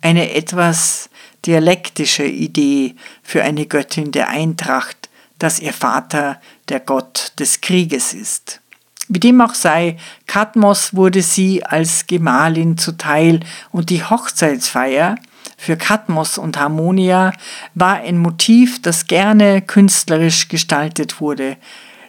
Eine 0.00 0.34
etwas 0.34 1.08
dialektische 1.46 2.24
Idee 2.24 2.96
für 3.22 3.44
eine 3.44 3.64
Göttin 3.66 4.10
der 4.10 4.28
Eintracht, 4.28 5.08
dass 5.38 5.60
ihr 5.60 5.72
Vater 5.72 6.40
der 6.68 6.80
Gott 6.80 7.32
des 7.38 7.60
Krieges 7.60 8.12
ist. 8.12 8.60
Wie 9.08 9.20
dem 9.20 9.40
auch 9.40 9.54
sei, 9.54 9.96
Kadmos 10.26 10.94
wurde 10.94 11.22
sie 11.22 11.64
als 11.64 12.06
Gemahlin 12.06 12.76
zuteil 12.76 13.40
und 13.70 13.88
die 13.88 14.04
Hochzeitsfeier 14.04 15.16
für 15.56 15.76
Kadmos 15.76 16.38
und 16.38 16.58
Harmonia 16.58 17.32
war 17.74 17.96
ein 17.96 18.18
Motiv, 18.18 18.80
das 18.82 19.06
gerne 19.06 19.62
künstlerisch 19.62 20.48
gestaltet 20.48 21.20
wurde, 21.20 21.56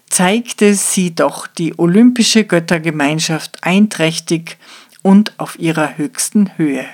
zeigte 0.10 0.76
sie 0.76 1.16
doch 1.16 1.48
die 1.48 1.78
olympische 1.78 2.44
Göttergemeinschaft 2.44 3.58
einträchtig 3.64 4.58
und 5.02 5.34
auf 5.40 5.58
ihrer 5.58 5.98
höchsten 5.98 6.58
Höhe. 6.58 6.86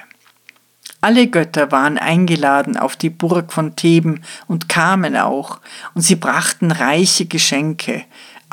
Alle 1.02 1.28
Götter 1.28 1.72
waren 1.72 1.98
eingeladen 1.98 2.78
auf 2.78 2.96
die 2.96 3.10
Burg 3.12 3.54
von 3.54 3.76
Theben 3.76 4.22
und 4.48 4.70
kamen 4.70 5.16
auch, 5.16 5.60
und 5.94 6.02
sie 6.02 6.16
brachten 6.16 6.72
reiche 6.72 7.26
Geschenke. 7.26 8.06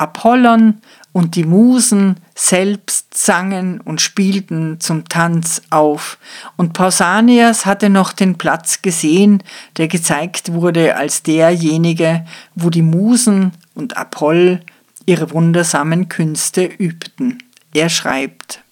Apollon 0.03 0.81
und 1.13 1.35
die 1.35 1.45
Musen 1.45 2.17
selbst 2.35 3.15
sangen 3.15 3.79
und 3.79 4.01
spielten 4.01 4.79
zum 4.79 5.07
Tanz 5.07 5.61
auf, 5.69 6.17
und 6.57 6.73
Pausanias 6.73 7.65
hatte 7.65 7.89
noch 7.89 8.13
den 8.13 8.37
Platz 8.37 8.81
gesehen, 8.81 9.41
der 9.77 9.87
gezeigt 9.87 10.53
wurde 10.53 10.95
als 10.97 11.23
derjenige, 11.23 12.25
wo 12.55 12.69
die 12.69 12.81
Musen 12.81 13.53
und 13.75 13.95
Apoll 13.97 14.59
ihre 15.05 15.31
wundersamen 15.31 16.09
Künste 16.09 16.65
übten. 16.65 17.37
Er 17.73 17.89
schreibt 17.89 18.63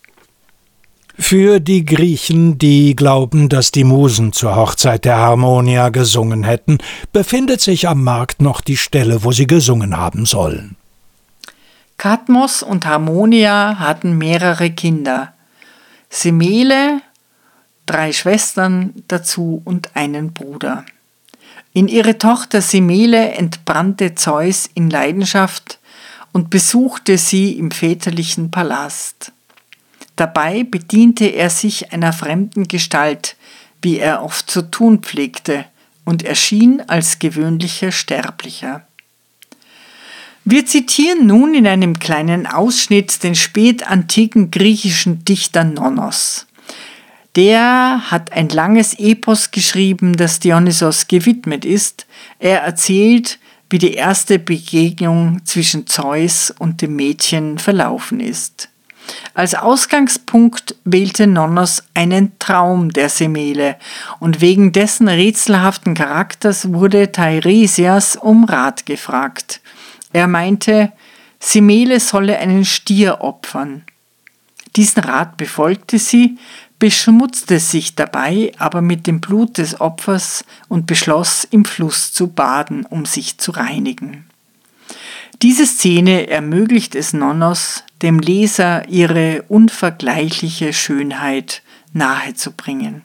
für 1.22 1.60
die 1.60 1.86
Griechen, 1.86 2.58
die 2.58 2.96
glauben, 2.96 3.48
dass 3.48 3.72
die 3.72 3.84
Musen 3.84 4.34
zur 4.34 4.56
Hochzeit 4.56 5.06
der 5.06 5.18
Harmonia 5.18 5.90
gesungen 5.90 6.44
hätten, 6.44 6.80
befindet 7.14 7.62
sich 7.62 7.88
am 7.88 8.04
Markt 8.04 8.42
noch 8.42 8.60
die 8.60 8.78
Stelle, 8.78 9.24
wo 9.24 9.32
sie 9.32 9.46
gesungen 9.46 9.96
haben 9.96 10.26
sollen. 10.26 10.78
Kadmos 12.02 12.64
und 12.64 12.88
Harmonia 12.88 13.78
hatten 13.78 14.18
mehrere 14.18 14.72
Kinder. 14.72 15.36
Semele, 16.10 17.04
drei 17.86 18.12
Schwestern 18.12 19.04
dazu 19.08 19.62
und 19.66 19.96
einen 19.96 20.34
Bruder. 20.34 20.84
In 21.74 21.88
ihre 21.88 22.18
Tochter 22.18 22.64
Semele 22.64 23.34
entbrannte 23.34 24.16
Zeus 24.16 24.68
in 24.74 24.90
Leidenschaft 24.90 25.78
und 26.32 26.50
besuchte 26.50 27.20
sie 27.20 27.52
im 27.60 27.70
väterlichen 27.70 28.50
Palast. 28.50 29.32
Dabei 30.16 30.64
bediente 30.64 31.26
er 31.26 31.52
sich 31.52 31.94
einer 31.94 32.14
fremden 32.14 32.68
Gestalt, 32.68 33.36
wie 33.84 34.00
er 34.00 34.24
oft 34.24 34.50
zu 34.50 34.64
tun 34.64 35.04
pflegte, 35.04 35.66
und 36.04 36.24
erschien 36.24 36.82
als 36.88 37.20
gewöhnlicher 37.20 37.92
Sterblicher. 37.92 38.88
Wir 40.44 40.66
zitieren 40.66 41.28
nun 41.28 41.54
in 41.54 41.68
einem 41.68 42.00
kleinen 42.00 42.48
Ausschnitt 42.48 43.24
den 43.24 43.36
spätantiken 43.36 44.50
griechischen 44.50 45.24
Dichter 45.24 45.64
Nonnos. 45.64 46.48
Der 47.36 48.10
hat 48.10 48.34
ein 48.34 48.50
langes 48.50 48.98
Epos 48.98 49.52
geschrieben, 49.52 50.18
das 50.18 50.40
Dionysos 50.40 51.08
gewidmet 51.08 51.64
ist. 51.64 52.08
Er 52.40 52.62
erzählt, 52.62 53.38
wie 53.70 53.78
die 53.78 53.94
erste 53.94 54.40
Begegnung 54.40 55.42
zwischen 55.46 55.86
Zeus 55.86 56.52
und 56.58 56.82
dem 56.82 56.96
Mädchen 56.96 57.60
verlaufen 57.60 58.20
ist. 58.20 58.70
Als 59.36 59.54
Ausgangspunkt 59.54 60.76
wählte 60.84 61.28
Nonnos 61.28 61.84
einen 61.94 62.38
Traum 62.40 62.92
der 62.92 63.10
Semele 63.10 63.78
und 64.20 64.42
wegen 64.42 64.72
dessen 64.72 65.08
rätselhaften 65.08 65.94
Charakters 65.94 66.74
wurde 66.74 67.12
Teiresias 67.12 68.16
um 68.16 68.44
Rat 68.44 68.86
gefragt. 68.86 69.62
Er 70.14 70.28
meinte, 70.28 70.92
Semele 71.40 72.00
solle 72.00 72.38
einen 72.38 72.66
Stier 72.66 73.22
opfern. 73.22 73.84
Diesen 74.76 75.04
Rat 75.04 75.38
befolgte 75.38 76.00
sie, 76.00 76.38
beschmutzte 76.80 77.60
sich 77.60 77.96
dabei 77.96 78.52
aber 78.58 78.82
mit 78.82 79.06
dem 79.06 79.22
Blut 79.22 79.58
des 79.58 79.80
Opfers 79.80 80.46
und 80.68 80.88
beschloss, 80.88 81.44
im 81.44 81.66
Fluss 81.66 82.14
zu 82.14 82.28
baden, 82.28 82.86
um 82.86 83.06
sich 83.06 83.38
zu 83.38 83.52
reinigen. 83.52 84.26
Diese 85.42 85.66
Szene 85.66 86.28
ermöglicht 86.28 86.96
es 86.96 87.14
Nonnos, 87.14 87.84
dem 88.02 88.20
Leser 88.20 88.88
ihre 88.90 89.44
unvergleichliche 89.48 90.74
Schönheit 90.74 91.62
nahezubringen. 91.94 93.04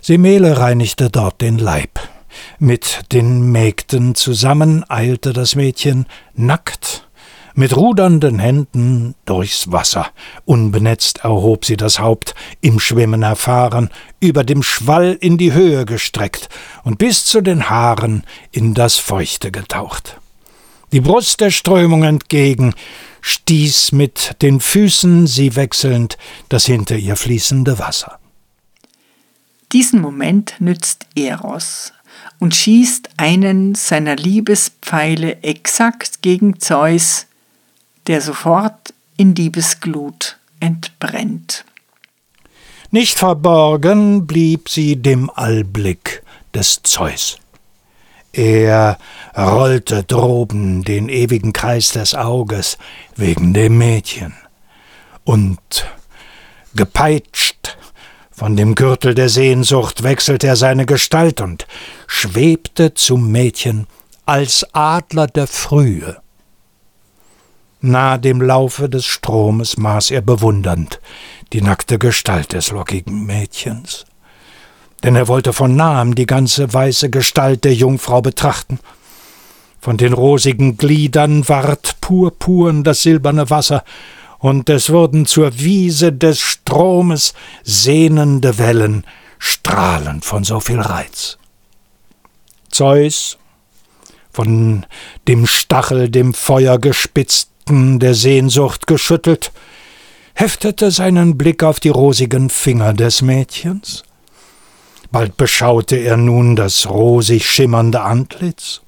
Semele 0.00 0.58
reinigte 0.58 1.10
dort 1.10 1.40
den 1.40 1.58
Leib. 1.58 2.00
Mit 2.58 3.12
den 3.12 3.50
Mägden 3.52 4.14
zusammen 4.14 4.84
eilte 4.88 5.32
das 5.32 5.54
Mädchen 5.54 6.06
nackt, 6.34 7.08
mit 7.54 7.76
rudernden 7.76 8.38
Händen 8.38 9.14
durchs 9.24 9.70
Wasser. 9.70 10.08
Unbenetzt 10.44 11.24
erhob 11.24 11.64
sie 11.64 11.76
das 11.76 11.98
Haupt, 11.98 12.34
im 12.60 12.80
Schwimmen 12.80 13.22
erfahren, 13.22 13.90
über 14.20 14.44
dem 14.44 14.62
Schwall 14.62 15.16
in 15.20 15.36
die 15.38 15.52
Höhe 15.52 15.84
gestreckt 15.84 16.48
und 16.84 16.98
bis 16.98 17.24
zu 17.24 17.40
den 17.40 17.68
Haaren 17.68 18.24
in 18.52 18.74
das 18.74 18.96
Feuchte 18.96 19.50
getaucht. 19.50 20.20
Die 20.92 21.00
Brust 21.00 21.40
der 21.40 21.50
Strömung 21.50 22.02
entgegen 22.02 22.74
stieß 23.20 23.92
mit 23.92 24.36
den 24.42 24.60
Füßen 24.60 25.26
sie 25.26 25.54
wechselnd 25.54 26.18
das 26.48 26.66
hinter 26.66 26.96
ihr 26.96 27.16
fließende 27.16 27.78
Wasser. 27.78 28.18
Diesen 29.72 30.00
Moment 30.00 30.54
nützt 30.58 31.06
Eros, 31.14 31.92
und 32.40 32.56
schießt 32.56 33.10
einen 33.18 33.76
seiner 33.76 34.16
Liebespfeile 34.16 35.42
exakt 35.42 36.22
gegen 36.22 36.58
Zeus, 36.58 37.26
der 38.08 38.20
sofort 38.20 38.92
in 39.16 39.34
Liebesglut 39.34 40.38
entbrennt. 40.58 41.64
Nicht 42.90 43.18
verborgen 43.18 44.26
blieb 44.26 44.68
sie 44.68 44.96
dem 44.96 45.30
Allblick 45.30 46.22
des 46.54 46.82
Zeus. 46.82 47.38
Er 48.32 48.98
rollte 49.36 50.02
droben 50.02 50.82
den 50.82 51.08
ewigen 51.08 51.52
Kreis 51.52 51.92
des 51.92 52.14
Auges 52.14 52.78
wegen 53.16 53.54
dem 53.54 53.78
Mädchen. 53.78 54.34
Und 55.24 55.60
gepeitscht 56.74 57.76
von 58.40 58.56
dem 58.56 58.74
Gürtel 58.74 59.14
der 59.14 59.28
Sehnsucht 59.28 60.02
wechselte 60.02 60.46
er 60.46 60.56
seine 60.56 60.86
Gestalt 60.86 61.42
und 61.42 61.66
schwebte 62.06 62.94
zum 62.94 63.30
Mädchen 63.30 63.86
als 64.24 64.66
Adler 64.72 65.26
der 65.26 65.46
Frühe. 65.46 66.16
Nahe 67.82 68.18
dem 68.18 68.40
Laufe 68.40 68.88
des 68.88 69.04
Stromes 69.04 69.76
maß 69.76 70.10
er 70.10 70.22
bewundernd 70.22 71.02
die 71.52 71.60
nackte 71.60 71.98
Gestalt 71.98 72.54
des 72.54 72.70
lockigen 72.70 73.26
Mädchens. 73.26 74.06
Denn 75.04 75.16
er 75.16 75.28
wollte 75.28 75.52
von 75.52 75.76
nahem 75.76 76.14
die 76.14 76.24
ganze 76.24 76.72
weiße 76.72 77.10
Gestalt 77.10 77.64
der 77.64 77.74
Jungfrau 77.74 78.22
betrachten. 78.22 78.78
Von 79.82 79.98
den 79.98 80.14
rosigen 80.14 80.78
Gliedern 80.78 81.46
ward 81.46 82.00
purpurn 82.00 82.84
das 82.84 83.02
silberne 83.02 83.50
Wasser, 83.50 83.84
und 84.40 84.68
es 84.70 84.90
wurden 84.90 85.26
zur 85.26 85.60
Wiese 85.60 86.12
des 86.12 86.40
Stromes 86.40 87.34
sehnende 87.62 88.58
Wellen, 88.58 89.04
strahlend 89.38 90.24
von 90.24 90.44
so 90.44 90.60
viel 90.60 90.80
Reiz. 90.80 91.38
Zeus, 92.70 93.38
von 94.32 94.86
dem 95.28 95.46
Stachel 95.46 96.08
dem 96.08 96.34
Feuer 96.34 96.78
gespitzten 96.78 97.98
der 97.98 98.14
Sehnsucht 98.14 98.86
geschüttelt, 98.86 99.52
heftete 100.34 100.90
seinen 100.90 101.36
Blick 101.36 101.62
auf 101.62 101.80
die 101.80 101.88
rosigen 101.90 102.48
Finger 102.48 102.94
des 102.94 103.20
Mädchens. 103.22 104.04
Bald 105.10 105.36
beschaute 105.36 105.96
er 105.96 106.16
nun 106.16 106.56
das 106.56 106.88
rosig 106.88 107.44
schimmernde 107.44 108.00
Antlitz, 108.00 108.80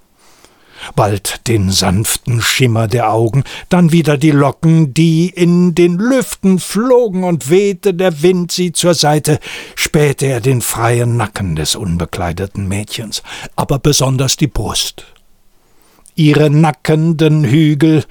bald 0.94 1.46
den 1.48 1.70
sanften 1.70 2.40
Schimmer 2.40 2.88
der 2.88 3.12
Augen, 3.12 3.44
dann 3.68 3.92
wieder 3.92 4.16
die 4.16 4.30
Locken, 4.30 4.94
die 4.94 5.28
in 5.28 5.74
den 5.74 5.98
Lüften 5.98 6.58
flogen 6.58 7.24
und 7.24 7.50
wehte 7.50 7.94
der 7.94 8.22
Wind 8.22 8.52
sie 8.52 8.72
zur 8.72 8.94
Seite, 8.94 9.38
spähte 9.74 10.26
er 10.26 10.40
den 10.40 10.60
freien 10.60 11.16
Nacken 11.16 11.56
des 11.56 11.76
unbekleideten 11.76 12.68
Mädchens, 12.68 13.22
aber 13.56 13.78
besonders 13.78 14.36
die 14.36 14.46
Brust. 14.46 15.06
Ihre 16.14 16.50
nackenden 16.50 17.44
Hügel 17.44 18.04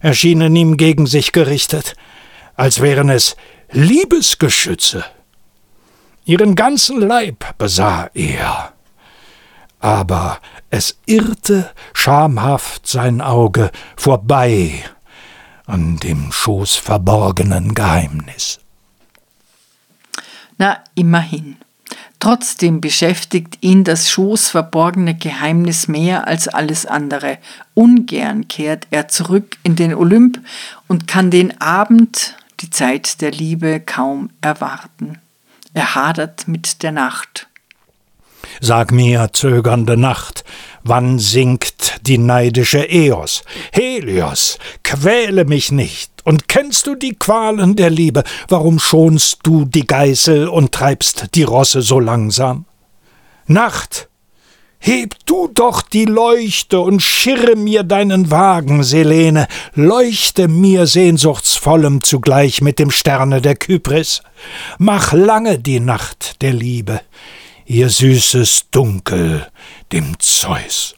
erschienen 0.00 0.56
ihm 0.56 0.76
gegen 0.76 1.06
sich 1.06 1.32
gerichtet, 1.32 1.94
als 2.54 2.80
wären 2.80 3.08
es 3.08 3.36
Liebesgeschütze. 3.70 5.04
Ihren 6.24 6.56
ganzen 6.56 7.00
Leib 7.00 7.56
besah 7.58 8.10
er 8.14 8.72
aber 9.86 10.40
es 10.70 10.98
irrte 11.06 11.70
schamhaft 11.94 12.86
sein 12.86 13.20
Auge 13.20 13.70
vorbei 13.96 14.84
an 15.66 15.96
dem 15.96 16.30
schoßverborgenen 16.32 17.74
Geheimnis. 17.74 18.60
Na, 20.58 20.78
immerhin. 20.94 21.56
Trotzdem 22.18 22.80
beschäftigt 22.80 23.58
ihn 23.60 23.84
das 23.84 24.10
schoßverborgene 24.10 25.14
Geheimnis 25.14 25.86
mehr 25.86 26.26
als 26.26 26.48
alles 26.48 26.86
andere. 26.86 27.38
Ungern 27.74 28.48
kehrt 28.48 28.86
er 28.90 29.08
zurück 29.08 29.58
in 29.62 29.76
den 29.76 29.94
Olymp 29.94 30.40
und 30.88 31.06
kann 31.06 31.30
den 31.30 31.60
Abend, 31.60 32.36
die 32.60 32.70
Zeit 32.70 33.20
der 33.20 33.32
Liebe, 33.32 33.80
kaum 33.80 34.30
erwarten. 34.40 35.18
Er 35.74 35.94
hadert 35.94 36.48
mit 36.48 36.82
der 36.82 36.92
Nacht. 36.92 37.48
Sag 38.60 38.92
mir, 38.92 39.30
zögernde 39.32 39.96
Nacht, 39.96 40.44
wann 40.82 41.18
sinkt 41.18 42.00
die 42.06 42.18
neidische 42.18 42.84
Eos? 42.84 43.42
Helios, 43.72 44.58
quäle 44.82 45.44
mich 45.44 45.72
nicht. 45.72 46.10
Und 46.24 46.48
kennst 46.48 46.86
du 46.86 46.94
die 46.94 47.14
Qualen 47.14 47.76
der 47.76 47.90
Liebe? 47.90 48.24
Warum 48.48 48.78
schonst 48.78 49.40
du 49.44 49.64
die 49.64 49.86
Geißel 49.86 50.48
und 50.48 50.72
treibst 50.72 51.34
die 51.34 51.44
Rosse 51.44 51.82
so 51.82 52.00
langsam? 52.00 52.64
Nacht, 53.46 54.08
heb 54.78 55.14
du 55.26 55.48
doch 55.48 55.82
die 55.82 56.04
Leuchte 56.04 56.80
und 56.80 57.00
schirre 57.00 57.56
mir 57.56 57.82
deinen 57.82 58.30
Wagen, 58.30 58.82
Selene, 58.82 59.48
leuchte 59.74 60.48
mir 60.48 60.86
sehnsuchtsvollem 60.86 62.02
zugleich 62.02 62.60
mit 62.60 62.78
dem 62.78 62.90
Sterne 62.90 63.40
der 63.40 63.56
Kypris. 63.56 64.22
Mach 64.78 65.12
lange 65.12 65.58
die 65.58 65.80
Nacht 65.80 66.42
der 66.42 66.52
Liebe, 66.52 67.00
ihr 67.66 67.90
süßes 67.90 68.70
Dunkel 68.70 69.46
dem 69.92 70.18
Zeus. 70.18 70.94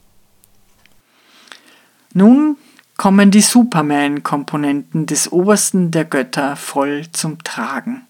Nun 2.13 2.57
kommen 2.97 3.31
die 3.31 3.41
Superman-Komponenten 3.41 5.05
des 5.05 5.31
obersten 5.31 5.91
der 5.91 6.05
Götter 6.05 6.55
voll 6.55 7.07
zum 7.11 7.43
Tragen. 7.43 8.07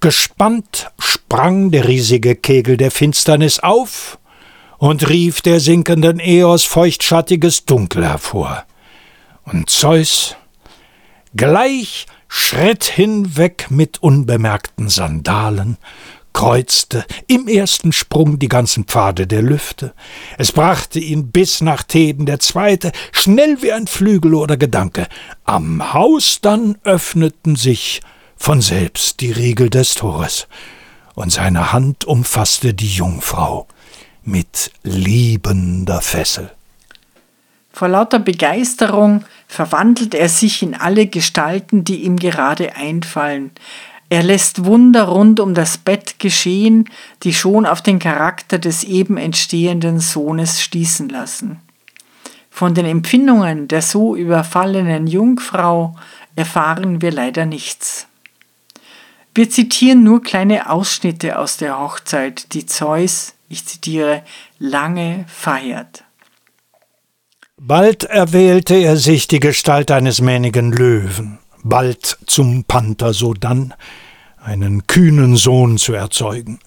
Gespannt 0.00 0.90
sprang 0.98 1.70
der 1.70 1.88
riesige 1.88 2.36
Kegel 2.36 2.76
der 2.76 2.90
Finsternis 2.90 3.58
auf 3.60 4.18
und 4.78 5.08
rief 5.08 5.40
der 5.40 5.60
sinkenden 5.60 6.20
Eos 6.20 6.64
feuchtschattiges 6.64 7.64
Dunkel 7.64 8.04
hervor. 8.04 8.64
Und 9.44 9.70
Zeus, 9.70 10.36
gleich 11.34 12.06
schritt 12.28 12.84
hinweg 12.84 13.70
mit 13.70 14.02
unbemerkten 14.02 14.88
Sandalen, 14.88 15.78
kreuzte 16.34 17.06
im 17.26 17.48
ersten 17.48 17.92
Sprung 17.92 18.38
die 18.38 18.48
ganzen 18.48 18.84
Pfade 18.84 19.26
der 19.26 19.40
Lüfte. 19.40 19.94
Es 20.36 20.52
brachte 20.52 20.98
ihn 20.98 21.30
bis 21.30 21.62
nach 21.62 21.82
Theben 21.82 22.26
der 22.26 22.40
zweite, 22.40 22.92
schnell 23.12 23.62
wie 23.62 23.72
ein 23.72 23.86
Flügel 23.86 24.34
oder 24.34 24.58
Gedanke. 24.58 25.06
Am 25.44 25.94
Haus 25.94 26.40
dann 26.42 26.76
öffneten 26.84 27.56
sich 27.56 28.02
von 28.36 28.60
selbst 28.60 29.20
die 29.20 29.32
Riegel 29.32 29.70
des 29.70 29.94
Tores, 29.94 30.46
und 31.14 31.32
seine 31.32 31.72
Hand 31.72 32.04
umfasste 32.04 32.74
die 32.74 32.88
Jungfrau 32.88 33.66
mit 34.24 34.72
liebender 34.82 36.00
Fessel. 36.00 36.50
Vor 37.72 37.88
lauter 37.88 38.18
Begeisterung 38.18 39.24
verwandelt 39.48 40.14
er 40.14 40.28
sich 40.28 40.62
in 40.62 40.74
alle 40.74 41.06
Gestalten, 41.06 41.84
die 41.84 42.02
ihm 42.02 42.16
gerade 42.16 42.76
einfallen. 42.76 43.50
Er 44.14 44.22
lässt 44.22 44.64
Wunder 44.64 45.08
rund 45.08 45.40
um 45.40 45.54
das 45.54 45.76
Bett 45.76 46.20
geschehen, 46.20 46.88
die 47.24 47.34
schon 47.34 47.66
auf 47.66 47.82
den 47.82 47.98
Charakter 47.98 48.60
des 48.60 48.84
eben 48.84 49.16
entstehenden 49.16 49.98
Sohnes 49.98 50.62
schließen 50.62 51.08
lassen. 51.08 51.60
Von 52.48 52.74
den 52.74 52.86
Empfindungen 52.86 53.66
der 53.66 53.82
so 53.82 54.14
überfallenen 54.14 55.08
Jungfrau 55.08 55.96
erfahren 56.36 57.02
wir 57.02 57.10
leider 57.10 57.44
nichts. 57.44 58.06
Wir 59.34 59.50
zitieren 59.50 60.04
nur 60.04 60.22
kleine 60.22 60.70
Ausschnitte 60.70 61.36
aus 61.36 61.56
der 61.56 61.80
Hochzeit, 61.80 62.54
die 62.54 62.66
Zeus, 62.66 63.34
ich 63.48 63.66
zitiere, 63.66 64.22
lange 64.60 65.24
feiert. 65.26 66.04
Bald 67.60 68.04
erwählte 68.04 68.76
er 68.76 68.96
sich 68.96 69.26
die 69.26 69.40
Gestalt 69.40 69.90
eines 69.90 70.20
mähnigen 70.20 70.70
Löwen 70.70 71.40
bald 71.64 72.18
zum 72.26 72.64
Panther 72.64 73.12
sodann, 73.12 73.74
einen 74.44 74.86
kühnen 74.86 75.36
Sohn 75.36 75.78
zu 75.78 75.94
erzeugen. 75.94 76.58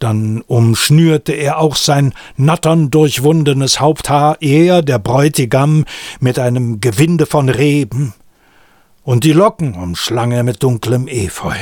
Dann 0.00 0.40
umschnürte 0.42 1.32
er 1.32 1.58
auch 1.58 1.76
sein 1.76 2.14
nattern 2.36 2.90
durchwundenes 2.90 3.80
Haupthaar, 3.80 4.38
er, 4.40 4.82
der 4.82 4.98
Bräutigam, 4.98 5.84
mit 6.20 6.38
einem 6.38 6.80
Gewinde 6.80 7.26
von 7.26 7.48
Reben, 7.48 8.14
und 9.02 9.24
die 9.24 9.32
Locken 9.32 9.74
umschlang 9.74 10.32
er 10.32 10.42
mit 10.42 10.62
dunklem 10.62 11.06
Efeu. 11.08 11.56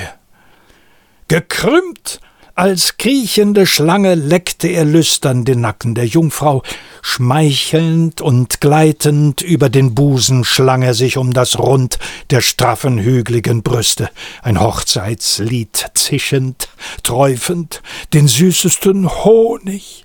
Gekrümmt 1.28 2.20
als 2.58 2.96
kriechende 2.96 3.66
Schlange 3.66 4.16
leckte 4.16 4.66
er 4.66 4.84
lüstern 4.84 5.44
den 5.44 5.60
Nacken 5.60 5.94
der 5.94 6.06
Jungfrau, 6.06 6.64
schmeichelnd 7.02 8.20
und 8.20 8.60
gleitend 8.60 9.42
über 9.42 9.70
den 9.70 9.94
Busen 9.94 10.42
schlang 10.42 10.82
er 10.82 10.94
sich 10.94 11.18
um 11.18 11.32
das 11.32 11.60
Rund 11.60 12.00
der 12.30 12.40
straffen, 12.40 12.98
hügeligen 12.98 13.62
Brüste, 13.62 14.10
ein 14.42 14.58
Hochzeitslied 14.58 15.92
zischend, 15.94 16.68
träufend, 17.04 17.80
den 18.12 18.26
süßesten 18.26 19.08
Honig. 19.08 20.04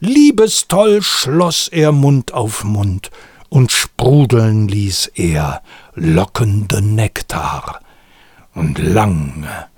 Liebestoll 0.00 1.00
schloss 1.00 1.68
er 1.68 1.92
Mund 1.92 2.34
auf 2.34 2.64
Mund, 2.64 3.12
und 3.50 3.70
sprudeln 3.70 4.66
ließ 4.66 5.12
er 5.14 5.62
lockenden 5.94 6.96
Nektar, 6.96 7.80
und 8.52 8.80
lange 8.80 9.68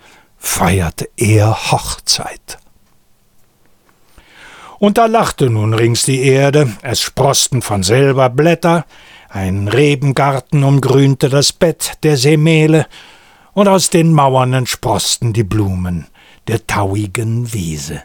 feierte 0.41 1.09
er 1.17 1.71
Hochzeit. 1.71 2.59
Und 4.79 4.97
da 4.97 5.07
lachte 5.07 5.51
nun 5.51 5.75
rings 5.75 6.05
die 6.05 6.23
Erde, 6.23 6.73
es 6.83 7.03
sproßten 7.03 7.61
von 7.61 7.83
selber 7.83 8.31
Blätter, 8.31 8.87
ein 9.29 9.69
Rebengarten 9.69 10.65
umgrünte 10.65 11.29
das 11.29 11.53
Bett 11.53 11.99
der 12.03 12.17
Semele, 12.17 12.87
und 13.53 13.69
aus 13.69 13.91
den 13.91 14.13
Mauern 14.13 14.55
entsproßten 14.55 15.33
die 15.33 15.45
Blumen 15.45 16.07
der 16.49 16.67
tauigen 16.67 17.53
Wiese. 17.53 18.03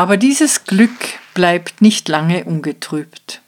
Aber 0.00 0.16
dieses 0.16 0.64
Glück 0.64 1.18
bleibt 1.34 1.82
nicht 1.82 2.08
lange 2.08 2.44
ungetrübt. 2.44 3.42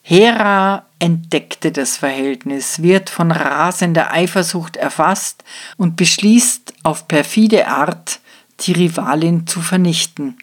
Hera 0.00 0.86
entdeckte 0.98 1.70
das 1.70 1.98
Verhältnis, 1.98 2.80
wird 2.80 3.10
von 3.10 3.30
rasender 3.30 4.10
Eifersucht 4.10 4.78
erfasst 4.78 5.44
und 5.76 5.96
beschließt 5.96 6.72
auf 6.82 7.08
perfide 7.08 7.68
Art, 7.68 8.20
die 8.60 8.72
Rivalin 8.72 9.46
zu 9.46 9.60
vernichten. 9.60 10.38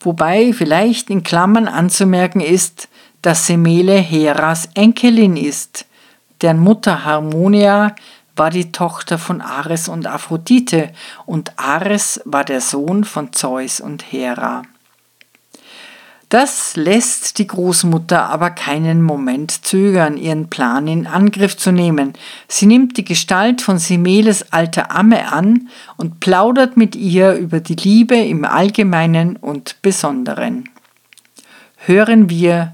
Wobei 0.00 0.52
vielleicht 0.52 1.08
in 1.08 1.22
Klammern 1.22 1.68
anzumerken 1.68 2.42
ist, 2.42 2.88
dass 3.22 3.46
Semele 3.46 3.96
Heras 3.96 4.68
Enkelin 4.74 5.38
ist, 5.38 5.86
deren 6.42 6.58
Mutter 6.58 7.06
Harmonia 7.06 7.94
war 8.36 8.50
die 8.50 8.70
Tochter 8.70 9.18
von 9.18 9.40
Ares 9.40 9.88
und 9.88 10.06
Aphrodite 10.06 10.90
und 11.24 11.58
Ares 11.58 12.20
war 12.24 12.44
der 12.44 12.60
Sohn 12.60 13.04
von 13.04 13.32
Zeus 13.32 13.80
und 13.80 14.12
Hera. 14.12 14.62
Das 16.28 16.74
lässt 16.74 17.38
die 17.38 17.46
Großmutter 17.46 18.28
aber 18.28 18.50
keinen 18.50 19.00
Moment 19.00 19.64
zögern, 19.64 20.16
ihren 20.16 20.50
Plan 20.50 20.88
in 20.88 21.06
Angriff 21.06 21.56
zu 21.56 21.70
nehmen. 21.70 22.14
Sie 22.48 22.66
nimmt 22.66 22.96
die 22.96 23.04
Gestalt 23.04 23.62
von 23.62 23.78
Semeles 23.78 24.52
alter 24.52 24.90
Amme 24.90 25.32
an 25.32 25.68
und 25.96 26.18
plaudert 26.18 26.76
mit 26.76 26.96
ihr 26.96 27.34
über 27.34 27.60
die 27.60 27.76
Liebe 27.76 28.16
im 28.16 28.44
Allgemeinen 28.44 29.36
und 29.36 29.80
Besonderen. 29.82 30.68
Hören 31.76 32.28
wir, 32.28 32.72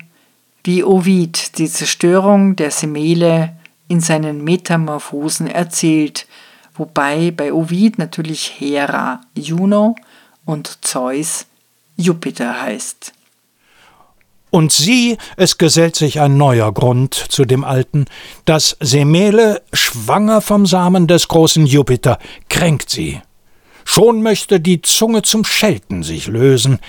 wie 0.65 0.83
Ovid 0.83 1.59
die 1.59 1.69
Zerstörung 1.69 2.57
der 2.57 2.71
Semele 2.71 3.53
in 3.89 4.01
seinen 4.01 4.43
Metamorphosen 4.43 5.47
erzählt, 5.47 6.27
wobei 6.75 7.31
bei 7.31 7.53
Ovid 7.53 7.99
natürlich 7.99 8.53
Hera 8.59 9.21
Juno 9.35 9.97
und 10.45 10.85
Zeus 10.85 11.47
Jupiter 11.97 12.63
heißt. 12.63 13.13
Und 14.51 14.71
sieh, 14.71 15.17
es 15.37 15.57
gesellt 15.57 15.97
sich 15.97 16.21
ein 16.21 16.37
neuer 16.37 16.73
Grund 16.75 17.15
zu 17.15 17.47
dem 17.47 17.65
alten, 17.65 18.05
dass 18.45 18.77
Semele, 18.81 19.63
schwanger 19.73 20.43
vom 20.43 20.67
Samen 20.67 21.07
des 21.07 21.29
großen 21.29 21.65
Jupiter, 21.65 22.19
kränkt 22.51 22.91
sie. 22.91 23.23
Schon 23.85 24.23
möchte 24.23 24.61
die 24.61 24.83
Zunge 24.83 25.23
zum 25.23 25.45
Schelten 25.45 26.03
sich 26.03 26.27
lösen, 26.27 26.81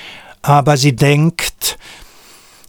aber 0.42 0.76
sie 0.76 0.94
denkt, 0.94 1.78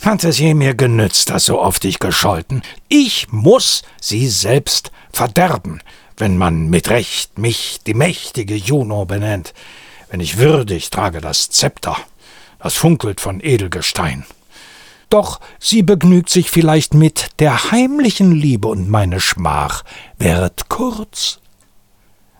hat 0.04 0.24
es 0.24 0.38
je 0.38 0.54
mir 0.54 0.74
genützt, 0.74 1.30
dass 1.30 1.46
so 1.46 1.60
oft 1.60 1.84
ich 1.84 1.98
gescholten? 1.98 2.62
Ich 2.88 3.28
muss 3.30 3.82
sie 4.00 4.28
selbst 4.28 4.92
verderben, 5.12 5.80
wenn 6.16 6.36
man 6.36 6.68
mit 6.68 6.90
Recht 6.90 7.38
mich 7.38 7.80
die 7.86 7.94
mächtige 7.94 8.54
Juno 8.54 9.06
benennt, 9.06 9.54
wenn 10.10 10.20
ich 10.20 10.38
würdig 10.38 10.90
trage 10.90 11.20
das 11.20 11.50
Zepter, 11.50 11.96
das 12.58 12.74
funkelt 12.74 13.20
von 13.20 13.40
Edelgestein. 13.40 14.24
Doch 15.10 15.40
sie 15.58 15.82
begnügt 15.82 16.28
sich 16.28 16.50
vielleicht 16.50 16.94
mit 16.94 17.28
der 17.38 17.70
heimlichen 17.70 18.32
Liebe 18.32 18.68
und 18.68 18.90
meine 18.90 19.20
Schmach 19.20 19.84
währet 20.18 20.68
kurz. 20.68 21.40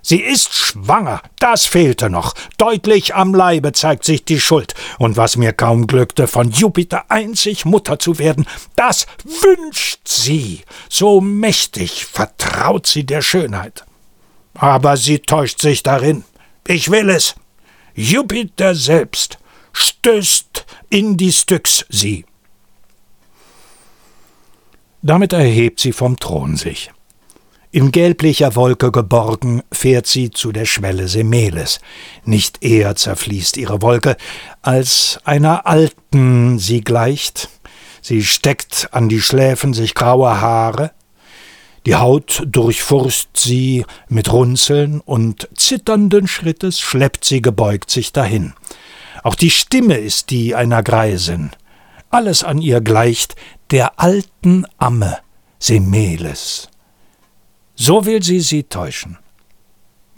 Sie 0.06 0.20
ist 0.20 0.52
schwanger, 0.52 1.22
das 1.38 1.64
fehlte 1.64 2.10
noch. 2.10 2.34
Deutlich 2.58 3.14
am 3.14 3.34
Leibe 3.34 3.72
zeigt 3.72 4.04
sich 4.04 4.22
die 4.22 4.38
Schuld. 4.38 4.74
Und 4.98 5.16
was 5.16 5.38
mir 5.38 5.54
kaum 5.54 5.86
glückte, 5.86 6.26
von 6.26 6.50
Jupiter 6.50 7.06
einzig 7.08 7.64
Mutter 7.64 7.98
zu 7.98 8.18
werden, 8.18 8.46
das 8.76 9.06
wünscht 9.24 10.06
sie. 10.06 10.60
So 10.90 11.22
mächtig 11.22 12.04
vertraut 12.04 12.86
sie 12.86 13.04
der 13.04 13.22
Schönheit. 13.22 13.86
Aber 14.52 14.98
sie 14.98 15.20
täuscht 15.20 15.62
sich 15.62 15.82
darin. 15.82 16.24
Ich 16.66 16.90
will 16.90 17.08
es. 17.08 17.34
Jupiter 17.94 18.74
selbst 18.74 19.38
stößt 19.72 20.66
in 20.90 21.16
die 21.16 21.32
Styx 21.32 21.86
sie. 21.88 22.26
Damit 25.00 25.32
erhebt 25.32 25.80
sie 25.80 25.92
vom 25.92 26.18
Thron 26.18 26.56
sich. 26.56 26.90
In 27.74 27.90
gelblicher 27.90 28.54
Wolke 28.54 28.92
geborgen 28.92 29.64
fährt 29.72 30.06
sie 30.06 30.30
zu 30.30 30.52
der 30.52 30.64
Schwelle 30.64 31.08
Semeles. 31.08 31.80
Nicht 32.24 32.62
eher 32.62 32.94
zerfließt 32.94 33.56
ihre 33.56 33.82
Wolke, 33.82 34.16
als 34.62 35.18
einer 35.24 35.66
alten 35.66 36.60
sie 36.60 36.82
gleicht. 36.82 37.48
Sie 38.00 38.22
steckt 38.22 38.90
an 38.92 39.08
die 39.08 39.20
Schläfen 39.20 39.74
sich 39.74 39.96
graue 39.96 40.40
Haare, 40.40 40.92
die 41.84 41.96
Haut 41.96 42.44
durchfurst 42.46 43.30
sie 43.34 43.84
mit 44.08 44.32
Runzeln 44.32 45.00
und 45.00 45.48
zitternden 45.56 46.28
Schrittes 46.28 46.78
schleppt 46.78 47.24
sie 47.24 47.42
gebeugt 47.42 47.90
sich 47.90 48.12
dahin. 48.12 48.52
Auch 49.24 49.34
die 49.34 49.50
Stimme 49.50 49.96
ist 49.96 50.30
die 50.30 50.54
einer 50.54 50.84
Greisin. 50.84 51.50
Alles 52.08 52.44
an 52.44 52.58
ihr 52.62 52.80
gleicht 52.80 53.34
der 53.72 53.98
alten 53.98 54.64
Amme 54.78 55.18
Semeles. 55.58 56.68
So 57.76 58.06
will 58.06 58.22
sie 58.22 58.40
sie 58.40 58.64
täuschen. 58.64 59.18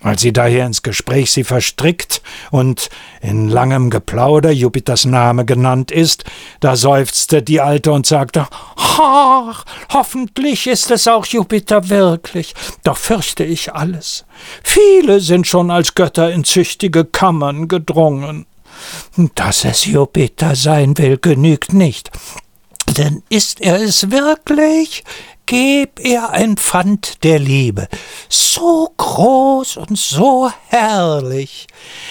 Als 0.02 0.20
sie 0.20 0.32
daher 0.32 0.66
ins 0.66 0.82
Gespräch 0.82 1.30
sie 1.30 1.42
verstrickt 1.42 2.20
und 2.50 2.90
in 3.22 3.48
langem 3.48 3.88
Geplauder 3.88 4.50
Jupiters 4.50 5.06
Name 5.06 5.46
genannt 5.46 5.90
ist, 5.90 6.24
da 6.60 6.76
seufzte 6.76 7.42
die 7.42 7.60
Alte 7.60 7.92
und 7.92 8.06
sagte, 8.06 8.46
Ach, 8.76 9.64
hoffentlich 9.92 10.66
ist 10.66 10.90
es 10.90 11.08
auch 11.08 11.24
Jupiter 11.26 11.88
wirklich, 11.88 12.54
doch 12.84 12.98
fürchte 12.98 13.42
ich 13.42 13.72
alles. 13.72 14.26
Viele 14.62 15.20
sind 15.20 15.46
schon 15.46 15.70
als 15.70 15.94
Götter 15.94 16.30
in 16.30 16.44
züchtige 16.44 17.04
Kammern 17.04 17.66
gedrungen. 17.66 18.46
Dass 19.34 19.64
es 19.64 19.86
Jupiter 19.86 20.54
sein 20.54 20.96
will, 20.98 21.16
genügt 21.16 21.72
nicht. 21.72 22.10
Denn 22.96 23.22
ist 23.30 23.60
er 23.60 23.80
es 23.80 24.10
wirklich? 24.10 25.02
Geb 25.46 26.00
er 26.00 26.30
ein 26.30 26.56
Pfand 26.56 27.22
der 27.22 27.38
Liebe, 27.38 27.87
so 28.28 28.92
groß 28.96 29.76
und 29.76 29.96
so 29.96 30.50
herrlich, 30.66 31.68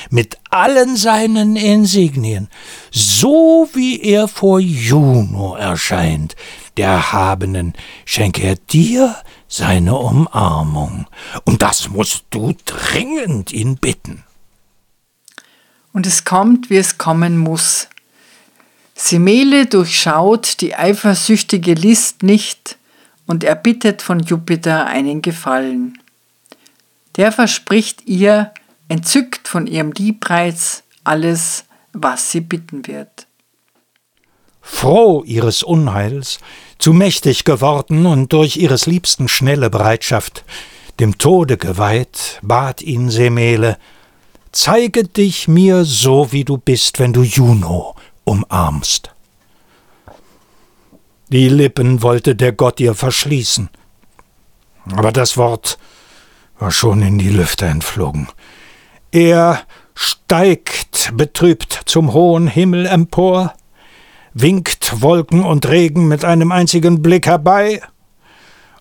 mit 0.10 0.38
allen 0.50 0.96
seinen 0.96 1.58
Insignien, 1.58 2.48
so 2.92 3.68
wie 3.74 4.02
er 4.02 4.30
vor 4.30 4.62
Juno 4.62 5.56
erscheint, 5.56 6.38
der 6.78 6.88
Erhabenen, 6.88 7.74
schenke 8.06 8.44
er 8.44 8.56
dir 8.56 9.14
seine 9.50 9.96
Umarmung, 9.96 11.06
und 11.44 11.62
das 11.62 11.90
musst 11.90 12.24
du 12.30 12.56
dringend 12.66 13.52
ihn 13.52 13.76
bitten. 13.76 14.24
Und 15.92 16.08
es 16.08 16.24
kommt, 16.24 16.70
wie 16.70 16.78
es 16.78 16.98
kommen 16.98 17.38
muss, 17.38 17.90
Semele 18.94 19.66
durchschaut 19.66 20.62
die 20.62 20.74
eifersüchtige 20.74 21.74
List 21.74 22.24
nicht 22.24 22.78
und 23.26 23.44
erbittet 23.44 24.02
von 24.02 24.20
Jupiter 24.20 24.86
einen 24.86 25.22
Gefallen. 25.22 26.00
Der 27.18 27.32
verspricht 27.32 28.06
ihr, 28.06 28.52
entzückt 28.88 29.48
von 29.48 29.68
ihrem 29.68 29.92
Liebreiz, 29.92 30.84
alles, 31.04 31.66
was 31.94 32.32
sie 32.32 32.42
bitten 32.42 32.88
wird. 32.88 33.28
Froh 34.62 35.24
ihres 35.24 35.64
Unheils, 35.64 36.40
zu 36.80 36.92
mächtig 36.92 37.46
geworden 37.46 38.06
und 38.06 38.34
durch 38.34 38.58
ihres 38.58 38.86
Liebsten 38.86 39.28
schnelle 39.28 39.70
Bereitschaft, 39.70 40.44
dem 41.00 41.18
Tode 41.18 41.58
geweiht, 41.58 42.40
bat 42.42 42.82
ihn 42.82 43.10
Semele, 43.10 43.78
zeige 44.52 45.04
dich 45.04 45.48
mir 45.48 45.86
so, 45.86 46.32
wie 46.32 46.44
du 46.44 46.58
bist, 46.58 47.00
wenn 47.00 47.14
du 47.14 47.22
Juno 47.24 47.96
umarmst. 48.24 49.15
Die 51.30 51.50
Lippen 51.50 52.02
wollte 52.02 52.36
der 52.36 52.52
Gott 52.52 52.80
ihr 52.80 52.94
verschließen, 52.94 53.70
aber 54.92 55.12
das 55.12 55.38
Wort 55.38 55.78
war 56.60 56.72
schon 56.72 57.02
in 57.02 57.18
die 57.18 57.30
Lüfte 57.30 57.66
entflogen. 57.66 58.28
Er 59.12 59.64
steigt 59.96 61.12
betrübt 61.16 61.82
zum 61.86 62.14
hohen 62.14 62.48
Himmel 62.48 62.86
empor, 62.86 63.54
winkt 64.34 65.02
Wolken 65.02 65.44
und 65.44 65.68
Regen 65.68 66.08
mit 66.08 66.24
einem 66.24 66.52
einzigen 66.52 67.02
Blick 67.02 67.26
herbei, 67.26 67.82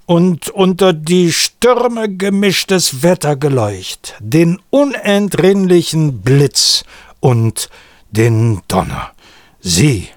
und 0.06 0.50
unter 0.50 0.92
die 0.92 1.32
Stürme 1.32 2.14
gemischtes 2.14 3.02
Wettergeleucht, 3.02 4.16
den 4.20 4.60
unentrinnlichen 4.70 6.20
Blitz 6.20 6.84
und 7.20 7.70
den 8.10 8.60
Donner. 8.68 9.12
Sieh, 9.60 10.08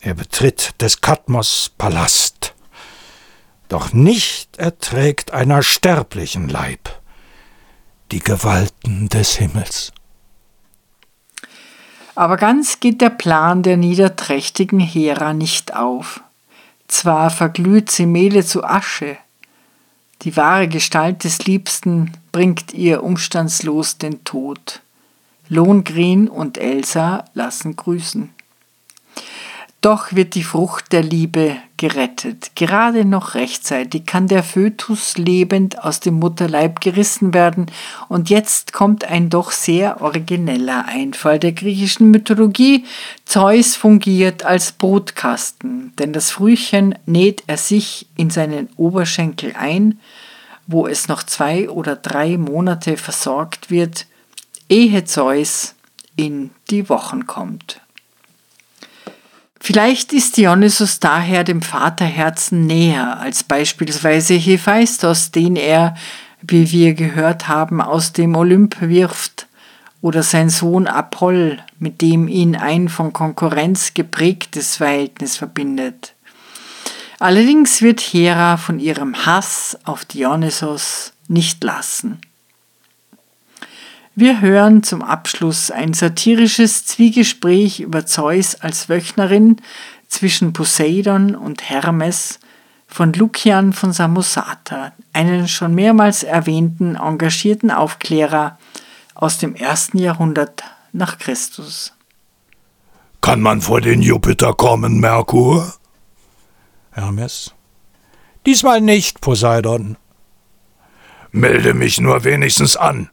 er 0.00 0.14
betritt 0.14 0.80
des 0.80 1.00
Kadmos 1.00 1.72
Palast, 1.76 2.54
doch 3.68 3.92
nicht 3.92 4.56
erträgt 4.58 5.32
einer 5.32 5.62
sterblichen 5.62 6.48
Leib 6.48 6.90
die 8.10 8.20
Gewalten 8.20 9.08
des 9.10 9.36
Himmels. 9.36 9.92
Aber 12.14 12.36
ganz 12.36 12.80
geht 12.80 13.00
der 13.00 13.10
Plan 13.10 13.62
der 13.62 13.76
niederträchtigen 13.76 14.80
Hera 14.80 15.34
nicht 15.34 15.76
auf. 15.76 16.22
Zwar 16.88 17.28
verglüht 17.28 17.90
Semele 17.90 18.44
zu 18.44 18.64
Asche, 18.64 19.18
die 20.22 20.36
wahre 20.36 20.66
Gestalt 20.66 21.22
des 21.22 21.44
Liebsten 21.46 22.12
bringt 22.32 22.74
ihr 22.74 23.04
umstandslos 23.04 23.98
den 23.98 24.24
Tod. 24.24 24.80
Lohengrin 25.48 26.28
und 26.28 26.58
Elsa 26.58 27.24
lassen 27.34 27.76
grüßen. 27.76 28.34
Doch 29.80 30.12
wird 30.12 30.34
die 30.34 30.42
Frucht 30.42 30.92
der 30.92 31.04
Liebe 31.04 31.56
gerettet. 31.76 32.50
Gerade 32.56 33.04
noch 33.04 33.34
rechtzeitig 33.34 34.06
kann 34.06 34.26
der 34.26 34.42
Fötus 34.42 35.16
lebend 35.16 35.84
aus 35.84 36.00
dem 36.00 36.14
Mutterleib 36.14 36.80
gerissen 36.80 37.32
werden. 37.32 37.66
Und 38.08 38.28
jetzt 38.28 38.72
kommt 38.72 39.04
ein 39.04 39.30
doch 39.30 39.52
sehr 39.52 40.00
origineller 40.00 40.86
Einfall 40.86 41.38
der 41.38 41.52
griechischen 41.52 42.10
Mythologie. 42.10 42.86
Zeus 43.24 43.76
fungiert 43.76 44.44
als 44.44 44.72
Brutkasten, 44.72 45.92
denn 45.96 46.12
das 46.12 46.32
Frühchen 46.32 46.96
näht 47.06 47.44
er 47.46 47.56
sich 47.56 48.08
in 48.16 48.30
seinen 48.30 48.68
Oberschenkel 48.76 49.54
ein, 49.56 50.00
wo 50.66 50.88
es 50.88 51.06
noch 51.06 51.22
zwei 51.22 51.70
oder 51.70 51.94
drei 51.94 52.36
Monate 52.36 52.96
versorgt 52.96 53.70
wird, 53.70 54.06
ehe 54.68 55.04
Zeus 55.04 55.76
in 56.16 56.50
die 56.68 56.88
Wochen 56.88 57.28
kommt. 57.28 57.80
Vielleicht 59.60 60.12
ist 60.12 60.36
Dionysus 60.36 61.00
daher 61.00 61.44
dem 61.44 61.62
Vaterherzen 61.62 62.66
näher 62.66 63.18
als 63.18 63.44
beispielsweise 63.44 64.34
Hephaistos, 64.34 65.30
den 65.30 65.56
er, 65.56 65.94
wie 66.42 66.70
wir 66.70 66.94
gehört 66.94 67.48
haben, 67.48 67.80
aus 67.80 68.12
dem 68.12 68.36
Olymp 68.36 68.80
wirft, 68.80 69.46
oder 70.00 70.22
sein 70.22 70.48
Sohn 70.48 70.86
Apoll, 70.86 71.58
mit 71.78 72.00
dem 72.02 72.28
ihn 72.28 72.54
ein 72.54 72.88
von 72.88 73.12
Konkurrenz 73.12 73.94
geprägtes 73.94 74.76
Verhältnis 74.76 75.36
verbindet. 75.36 76.14
Allerdings 77.18 77.82
wird 77.82 78.00
Hera 78.00 78.56
von 78.58 78.78
ihrem 78.78 79.26
Hass 79.26 79.76
auf 79.84 80.04
Dionysos 80.04 81.12
nicht 81.26 81.64
lassen. 81.64 82.20
Wir 84.20 84.40
hören 84.40 84.82
zum 84.82 85.02
Abschluss 85.02 85.70
ein 85.70 85.94
satirisches 85.94 86.84
Zwiegespräch 86.84 87.78
über 87.78 88.04
Zeus 88.04 88.56
als 88.56 88.88
Wöchnerin 88.88 89.62
zwischen 90.08 90.52
Poseidon 90.52 91.36
und 91.36 91.70
Hermes 91.70 92.40
von 92.88 93.12
Lukian 93.12 93.72
von 93.72 93.92
Samosata, 93.92 94.90
einen 95.12 95.46
schon 95.46 95.72
mehrmals 95.72 96.24
erwähnten 96.24 96.96
engagierten 96.96 97.70
Aufklärer 97.70 98.58
aus 99.14 99.38
dem 99.38 99.54
ersten 99.54 99.98
Jahrhundert 99.98 100.64
nach 100.90 101.18
Christus. 101.18 101.92
Kann 103.20 103.40
man 103.40 103.60
vor 103.60 103.80
den 103.80 104.02
Jupiter 104.02 104.52
kommen, 104.52 104.98
Merkur? 104.98 105.74
Hermes. 106.90 107.54
Diesmal 108.46 108.80
nicht, 108.80 109.20
Poseidon. 109.20 109.96
Melde 111.30 111.72
mich 111.72 112.00
nur 112.00 112.24
wenigstens 112.24 112.76
an. 112.76 113.10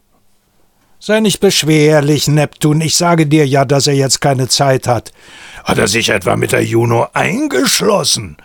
Sei 1.07 1.19
nicht 1.19 1.39
beschwerlich, 1.39 2.27
Neptun. 2.27 2.81
Ich 2.81 2.95
sage 2.95 3.27
dir 3.27 3.45
ja, 3.45 3.63
dass 3.63 3.85
er 3.85 3.93
jetzt 3.93 4.21
keine 4.21 4.47
Zeit 4.47 4.87
hat. 4.87 5.11
Hat 5.63 5.77
er 5.77 5.87
sich 5.87 6.09
etwa 6.09 6.35
mit 6.35 6.51
der 6.51 6.65
Juno 6.65 7.09
eingeschlossen? 7.13 8.37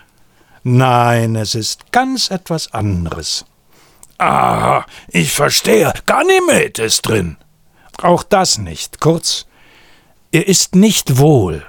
Nein, 0.61 1.35
es 1.35 1.55
ist 1.55 1.91
ganz 1.91 2.29
etwas 2.29 2.71
anderes. 2.71 3.45
Aha, 4.19 4.85
ich 5.07 5.31
verstehe. 5.31 5.91
Ganymed 6.05 6.77
ist 6.77 7.01
drin. 7.01 7.37
Auch 7.99 8.21
das 8.21 8.59
nicht. 8.59 8.99
Kurz, 9.01 9.47
er 10.31 10.47
ist 10.47 10.75
nicht 10.75 11.17
wohl. 11.17 11.65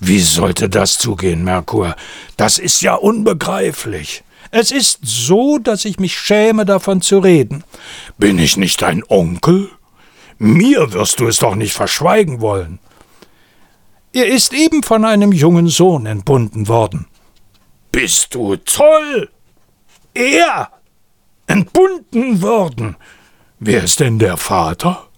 Wie 0.00 0.18
sollte 0.20 0.68
das 0.68 0.98
zugehen, 0.98 1.44
Merkur? 1.44 1.94
Das 2.36 2.58
ist 2.58 2.82
ja 2.82 2.94
unbegreiflich. 2.94 4.24
Es 4.54 4.70
ist 4.70 4.98
so, 5.02 5.56
dass 5.56 5.86
ich 5.86 5.98
mich 5.98 6.16
schäme, 6.16 6.66
davon 6.66 7.00
zu 7.00 7.18
reden. 7.20 7.64
Bin 8.18 8.38
ich 8.38 8.58
nicht 8.58 8.82
dein 8.82 9.02
Onkel? 9.08 9.70
Mir 10.38 10.92
wirst 10.92 11.20
du 11.20 11.26
es 11.26 11.38
doch 11.38 11.54
nicht 11.54 11.72
verschweigen 11.72 12.42
wollen. 12.42 12.78
Er 14.12 14.26
ist 14.26 14.52
eben 14.52 14.82
von 14.82 15.06
einem 15.06 15.32
jungen 15.32 15.68
Sohn 15.68 16.04
entbunden 16.04 16.68
worden. 16.68 17.06
Bist 17.92 18.34
du 18.34 18.56
toll? 18.56 19.30
Er 20.12 20.70
entbunden 21.46 22.42
worden. 22.42 22.96
Wer 23.58 23.84
ist 23.84 24.00
denn 24.00 24.18
der 24.18 24.36
Vater? 24.36 25.08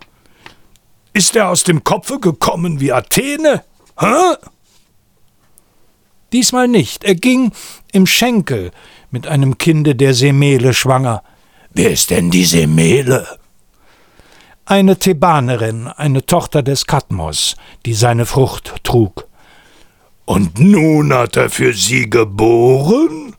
Ist 1.13 1.35
er 1.35 1.49
aus 1.49 1.65
dem 1.65 1.83
Kopfe 1.83 2.21
gekommen 2.21 2.79
wie 2.79 2.93
Athene? 2.93 3.65
Hä? 3.99 4.37
Diesmal 6.33 6.69
nicht. 6.69 7.03
Er 7.03 7.17
ging 7.17 7.51
im 7.93 8.07
Schenkel, 8.07 8.71
mit 9.15 9.29
einem 9.29 9.59
Kinde 9.59 9.95
der 9.95 10.13
Semele 10.13 10.75
schwanger. 10.75 11.23
Wer 11.73 11.93
ist 11.93 12.11
denn 12.11 12.33
die 12.33 12.45
Semele? 12.45 13.39
Eine 14.67 14.99
Thebanerin, 14.99 15.87
eine 15.87 16.27
Tochter 16.27 16.65
des 16.65 16.87
Kadmos, 16.87 17.55
die 17.87 17.95
seine 17.95 18.27
Frucht 18.27 18.75
trug. 18.83 19.29
Und 20.25 20.59
nun 20.59 21.15
hat 21.15 21.37
er 21.37 21.49
für 21.49 21.73
sie 21.75 22.11
geboren? 22.11 23.37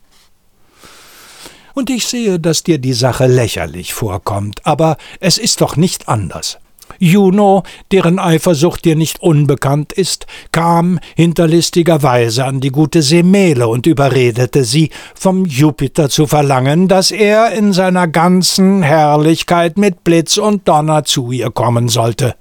Und 1.74 1.90
ich 1.90 2.08
sehe, 2.08 2.40
dass 2.40 2.64
dir 2.64 2.78
die 2.78 2.94
Sache 2.94 3.28
lächerlich 3.28 3.94
vorkommt, 3.94 4.66
aber 4.66 4.96
es 5.20 5.38
ist 5.38 5.60
doch 5.60 5.76
nicht 5.76 6.08
anders. 6.08 6.58
Juno, 7.00 7.64
deren 7.92 8.20
Eifersucht 8.20 8.86
dir 8.86 8.96
nicht 8.96 9.22
unbekannt 9.22 9.94
ist, 9.94 10.26
kam 10.52 11.00
hinterlistigerweise 11.16 12.46
an 12.46 12.62
die 12.62 12.72
gute 12.72 13.02
Semele 13.02 13.68
und 13.68 13.86
überredete 13.86 14.64
sie, 14.64 14.90
vom 15.14 15.46
Jupiter 15.46 16.10
zu 16.10 16.28
verlangen, 16.28 16.88
dass 16.88 17.12
er 17.12 17.52
in 17.52 17.74
seiner 17.74 18.08
ganzen 18.08 18.84
Herrlichkeit 18.84 19.78
mit 19.78 20.04
Blitz 20.04 20.38
und 20.38 20.68
Donner 20.68 21.04
zu 21.04 21.32
ihr 21.32 21.52
kommen 21.52 21.90
sollte. 21.90 22.36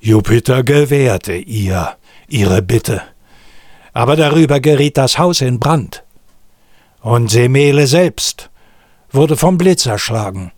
Jupiter 0.00 0.62
gewährte 0.62 1.34
ihr 1.34 1.96
ihre 2.28 2.62
Bitte. 2.62 3.02
Aber 3.92 4.16
darüber 4.16 4.60
geriet 4.60 4.96
das 4.98 5.18
Haus 5.18 5.40
in 5.40 5.58
Brand. 5.58 6.04
Und 7.00 7.30
Semele 7.30 7.86
selbst 7.86 8.50
wurde 9.10 9.36
vom 9.36 9.58
Blitz 9.58 9.86
erschlagen. 9.86 10.52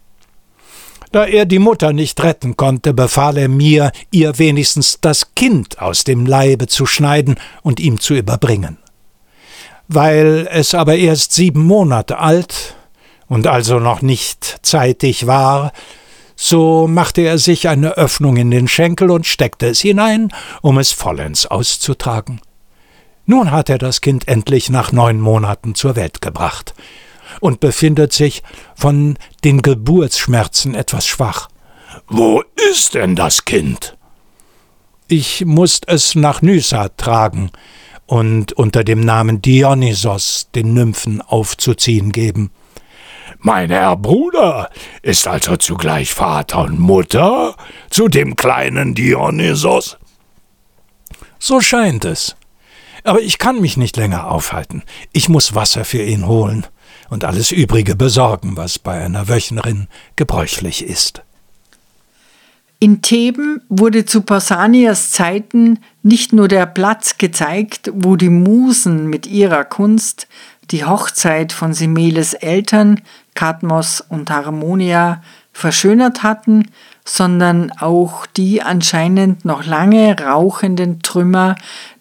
Da 1.13 1.25
er 1.25 1.47
die 1.47 1.59
Mutter 1.59 1.93
nicht 1.93 2.23
retten 2.23 2.57
konnte, 2.57 2.93
befahl 2.93 3.39
er 3.39 3.49
mir, 3.49 3.93
ihr 4.11 4.39
wenigstens 4.39 4.99
das 5.01 5.35
Kind 5.35 5.81
aus 5.81 6.05
dem 6.05 6.27
Leibe 6.27 6.67
zu 6.67 6.85
schneiden 6.85 7.37
und 7.63 7.81
ihm 7.81 7.99
zu 7.99 8.15
überbringen. 8.15 8.79
Weil 9.89 10.49
es 10.51 10.75
aber 10.75 10.97
erst 10.97 11.33
sieben 11.33 11.65
Monate 11.65 12.19
alt 12.19 12.77
und 13.27 13.47
also 13.47 13.79
noch 13.79 14.03
nicht 14.03 14.59
zeitig 14.63 15.27
war, 15.27 15.73
so 16.37 16.87
machte 16.87 17.23
er 17.23 17.39
sich 17.39 17.69
eine 17.69 17.97
Öffnung 17.97 18.37
in 18.37 18.51
den 18.51 18.69
Schenkel 18.69 19.11
und 19.11 19.27
steckte 19.27 19.67
es 19.67 19.81
hinein, 19.81 20.33
um 20.63 20.79
es 20.79 20.93
vollends 20.93 21.47
auszutragen. 21.47 22.41
Nun 23.27 23.51
hat 23.51 23.69
er 23.69 23.79
das 23.79 24.01
Kind 24.01 24.29
endlich 24.29 24.71
nach 24.71 24.93
neun 24.93 25.21
Monaten 25.21 25.75
zur 25.75 25.97
Welt 25.97 26.23
gebracht, 26.23 26.75
und 27.41 27.61
befindet 27.61 28.13
sich 28.13 28.43
von 28.75 29.17
den 29.45 29.63
Geburtsschmerzen 29.63 30.75
etwas 30.75 31.07
schwach. 31.07 31.49
Wo 32.09 32.43
ist 32.71 32.95
denn 32.95 33.17
das 33.17 33.45
Kind? 33.45 33.97
Ich 35.09 35.45
musst 35.45 35.89
es 35.89 36.15
nach 36.15 36.43
Nysa 36.43 36.91
tragen 36.91 37.51
und 38.07 38.53
unter 38.53 38.85
dem 38.85 39.01
Namen 39.01 39.41
Dionysos 39.43 40.49
den 40.55 40.75
Nymphen 40.75 41.21
aufzuziehen 41.23 42.13
geben. 42.13 42.51
Mein 43.41 43.71
Herr 43.71 43.97
Bruder 43.97 44.71
ist 45.03 45.29
also 45.29 45.57
zugleich 45.57 46.13
Vater 46.13 46.63
und 46.63 46.81
Mutter 46.81 47.55
zu 47.89 48.09
dem 48.09 48.35
kleinen 48.37 48.95
Dionysos? 48.95 49.97
So 51.39 51.61
scheint 51.61 52.05
es. 52.05 52.35
Aber 53.05 53.21
ich 53.21 53.39
kann 53.39 53.61
mich 53.61 53.77
nicht 53.77 53.97
länger 53.97 54.31
aufhalten. 54.31 54.83
Ich 55.13 55.29
muss 55.29 55.55
Wasser 55.55 55.85
für 55.85 56.03
ihn 56.03 56.27
holen 56.27 56.67
und 57.11 57.25
alles 57.25 57.53
Übrige 57.53 57.97
besorgen, 57.97 58.57
was 58.57 58.79
bei 58.79 59.01
einer 59.05 59.29
Wöchnerin 59.29 59.89
gebräuchlich 60.17 60.85
ist. 60.85 61.23
In 62.81 63.03
Theben 63.03 63.61
wurde 63.69 64.05
zu 64.05 64.23
Pausanias 64.23 65.11
Zeiten 65.11 65.81
nicht 66.05 66.33
nur 66.33 66.47
der 66.47 66.65
Platz 66.67 67.19
gezeigt, 67.19 67.91
wo 67.93 68.15
die 68.15 68.29
Musen 68.29 69.09
mit 69.09 69.27
ihrer 69.27 69.65
Kunst 69.65 70.29
die 70.71 70.85
Hochzeit 70.85 71.53
von 71.53 71.73
Semeles 71.73 72.35
Eltern, 72.35 73.01
Kadmos 73.35 74.01
und 74.01 74.31
Harmonia, 74.31 75.23
verschönert 75.53 76.23
hatten, 76.23 76.71
sondern 77.05 77.73
auch 77.73 78.27
die 78.27 78.63
anscheinend 78.63 79.45
noch 79.45 79.65
lange 79.65 80.17
rauchenden 80.21 81.01
Trümmer 81.01 81.57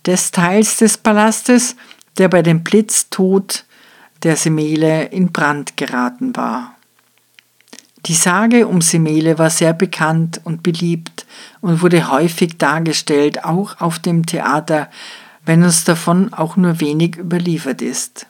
des 0.05 0.31
Teils 0.31 0.77
des 0.77 0.97
Palastes, 0.97 1.75
der 2.19 2.27
bei 2.27 2.43
dem 2.43 2.63
Blitztod 2.63 3.65
der 4.23 4.35
Semele 4.35 5.05
in 5.05 5.31
Brand 5.31 5.77
geraten 5.77 6.35
war. 6.35 6.73
Die 8.05 8.13
Sage 8.13 8.67
um 8.67 8.81
Semele 8.81 9.37
war 9.37 9.49
sehr 9.49 9.73
bekannt 9.73 10.39
und 10.43 10.63
beliebt 10.63 11.25
und 11.61 11.81
wurde 11.81 12.09
häufig 12.09 12.57
dargestellt, 12.57 13.43
auch 13.43 13.81
auf 13.81 13.99
dem 13.99 14.25
Theater, 14.25 14.89
wenn 15.45 15.63
uns 15.63 15.83
davon 15.83 16.33
auch 16.33 16.55
nur 16.55 16.79
wenig 16.79 17.17
überliefert 17.17 17.81
ist. 17.81 18.27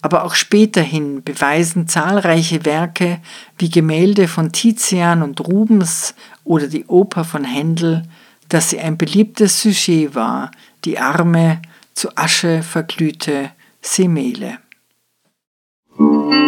aber 0.00 0.24
auch 0.24 0.34
späterhin 0.34 1.22
beweisen 1.22 1.88
zahlreiche 1.88 2.64
Werke 2.64 3.20
wie 3.58 3.70
Gemälde 3.70 4.28
von 4.28 4.52
Tizian 4.52 5.22
und 5.22 5.40
Rubens 5.40 6.14
oder 6.44 6.68
die 6.68 6.86
Oper 6.86 7.24
von 7.24 7.44
Händel, 7.44 8.04
dass 8.48 8.70
sie 8.70 8.78
ein 8.78 8.96
beliebtes 8.96 9.60
Sujet 9.60 10.14
war, 10.14 10.50
die 10.84 10.98
arme, 10.98 11.60
zu 11.94 12.16
Asche 12.16 12.62
verglühte 12.62 13.50
Semele. 13.82 14.58
Name 15.98 16.47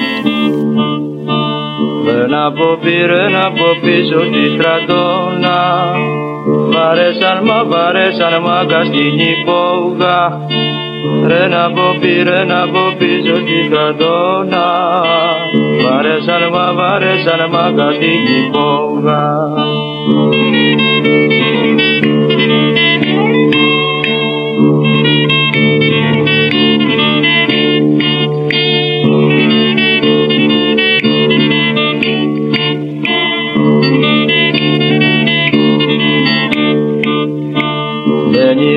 Ρένα 2.21 2.45
από 2.45 2.77
πει, 2.81 2.97
να 3.31 3.45
από 3.45 3.65
πίσω 3.81 4.19
τη 4.33 4.43
στρατόνα. 4.53 5.57
Βαρέσαν, 6.73 7.39
μα 7.43 7.63
βαρέσαν, 7.63 8.33
μα 8.45 8.65
καστινή 8.67 9.33
πόγα 9.45 10.19
Ρένα 11.27 11.65
από 11.65 11.97
πει, 11.99 12.23
να 12.47 12.61
από 12.61 12.83
πίσω 12.97 13.33
τη 13.33 13.57
στρατόνα. 13.67 14.65
Βαρέσαν, 15.83 16.41
μα 16.53 16.73
βαρέσαν, 16.73 17.49
μα 17.51 17.71
καστινή 17.75 18.49
πόγα 18.51 19.21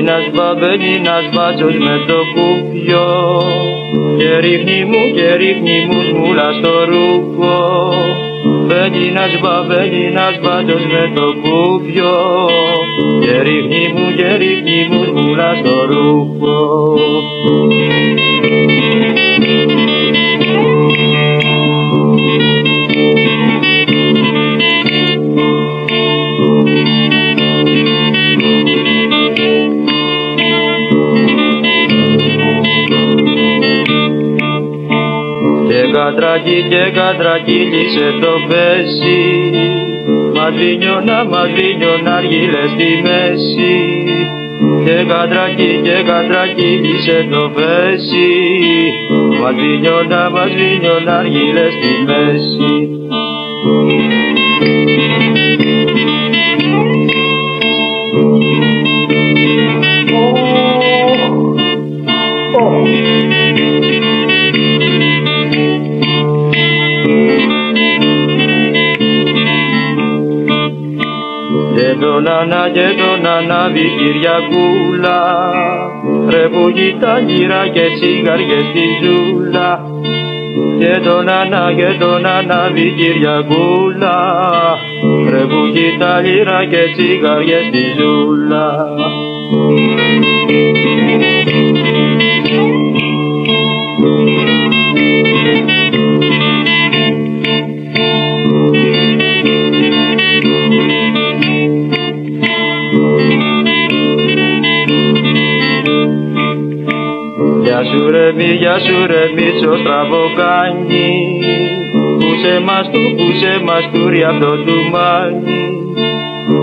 nažba, 0.05 0.53
bedi 0.61 1.01
nažba, 1.01 1.57
čo 1.57 1.73
sme 1.73 1.95
to 2.05 2.19
kúpio. 2.37 3.07
Nerýchni 4.21 4.85
mu, 4.85 5.01
nerýchni 5.17 5.77
mu, 5.89 5.97
zmúľaš 6.13 6.55
to 6.61 6.75
ruko. 6.93 7.55
Beni 8.45 9.09
nažba, 9.09 9.65
babeni, 9.65 10.13
nažba, 10.13 10.61
čo 10.69 10.77
sme 10.77 11.03
to 11.17 11.27
kúpio. 11.41 12.13
Nerýchni 13.25 13.83
mu, 13.89 14.05
nerýchni 14.13 14.79
mu, 14.93 14.99
zmúľaš 15.09 15.57
to 15.65 15.77
ruko. 15.89 16.55
Κατρακί 36.15 36.65
και 36.69 36.91
κατρακύλισε 36.93 38.07
το 38.21 38.33
πέσι. 38.47 39.19
Μαδρίνιωνα, 40.35 41.25
μαδρίνιωνα 41.25 42.15
αργύλε 42.15 42.63
στη 42.73 42.89
μέση. 43.03 43.75
Και 44.85 45.05
κατρακί 45.07 45.79
και 45.83 46.03
κατρακύλισε 46.07 47.27
το 47.31 47.51
πέσι. 47.55 48.29
Μαδρίνιωνα, 49.41 50.29
μαδρίνιωνα 50.29 51.17
αργύλε 51.17 51.65
στη 51.77 51.91
μέση 52.05 52.95
τον 72.15 72.27
Ανά 72.27 72.69
και 72.73 72.87
τον 72.97 73.25
Ανάβη 73.27 73.91
Κυριακούλα 73.97 75.19
ρε 76.29 76.47
που 76.49 76.69
γυρά 77.27 77.67
και 77.67 77.81
τσιγαριές 77.95 78.63
στη 78.69 78.85
ζούλα. 79.01 79.79
Και 80.79 80.99
τον 81.03 81.29
Ανά 81.29 81.73
και 81.75 81.97
τον 81.99 82.25
Ανάβη 82.25 82.93
Κυριακούλα 82.97 84.17
ρε 85.29 85.45
που 85.45 85.65
γυρά 86.23 86.65
και 86.65 86.83
τσιγαριές 86.95 87.65
στη 87.65 87.83
ζούλα 87.97 88.85
γεια 108.59 108.79
σου 108.79 109.05
ρε 109.07 109.23
Μίτσο 109.35 109.77
στραβοκάνι 109.77 111.09
Πούσε 112.19 112.59
μας 112.65 112.89
του, 112.91 113.15
πούσε 113.17 113.61
μας 113.65 113.89
του 113.93 114.09
ρε 114.09 114.25
αυτό 114.25 114.51
του 114.65 114.77
μάνι 114.91 115.63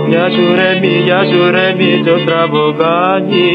Γεια 0.09 0.29
σου 0.29 0.55
ρε 0.55 0.79
μη, 0.81 1.01
γεια 1.05 1.23
σου 1.23 1.51
ρε 1.51 1.75
Μίτσο 1.77 2.17
στραβοκάνι 2.19 3.51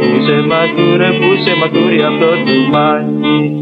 Πούσε 0.00 0.42
μας 0.48 0.68
του 0.76 0.96
ρε, 0.96 1.10
πούσε 1.20 1.54
μας 1.60 1.70
του 1.70 1.88
ρε 1.88 2.04
αυτό 2.06 2.30
του 2.46 2.70
μάνι 2.72 3.58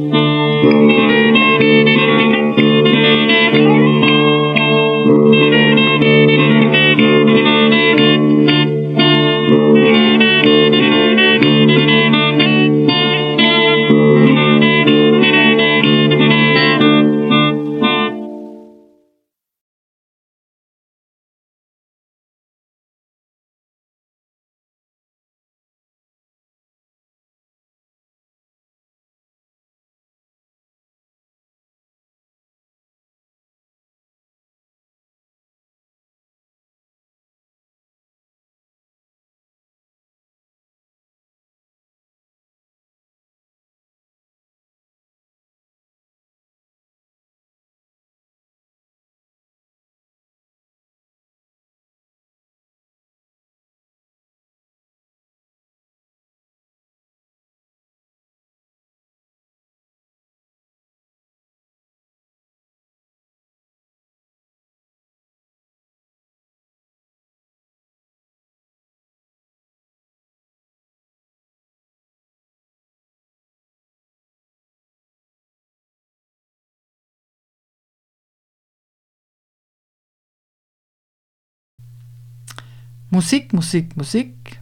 Musik, 83.10 83.52
Musik, 83.52 83.96
Musik. 83.96 84.55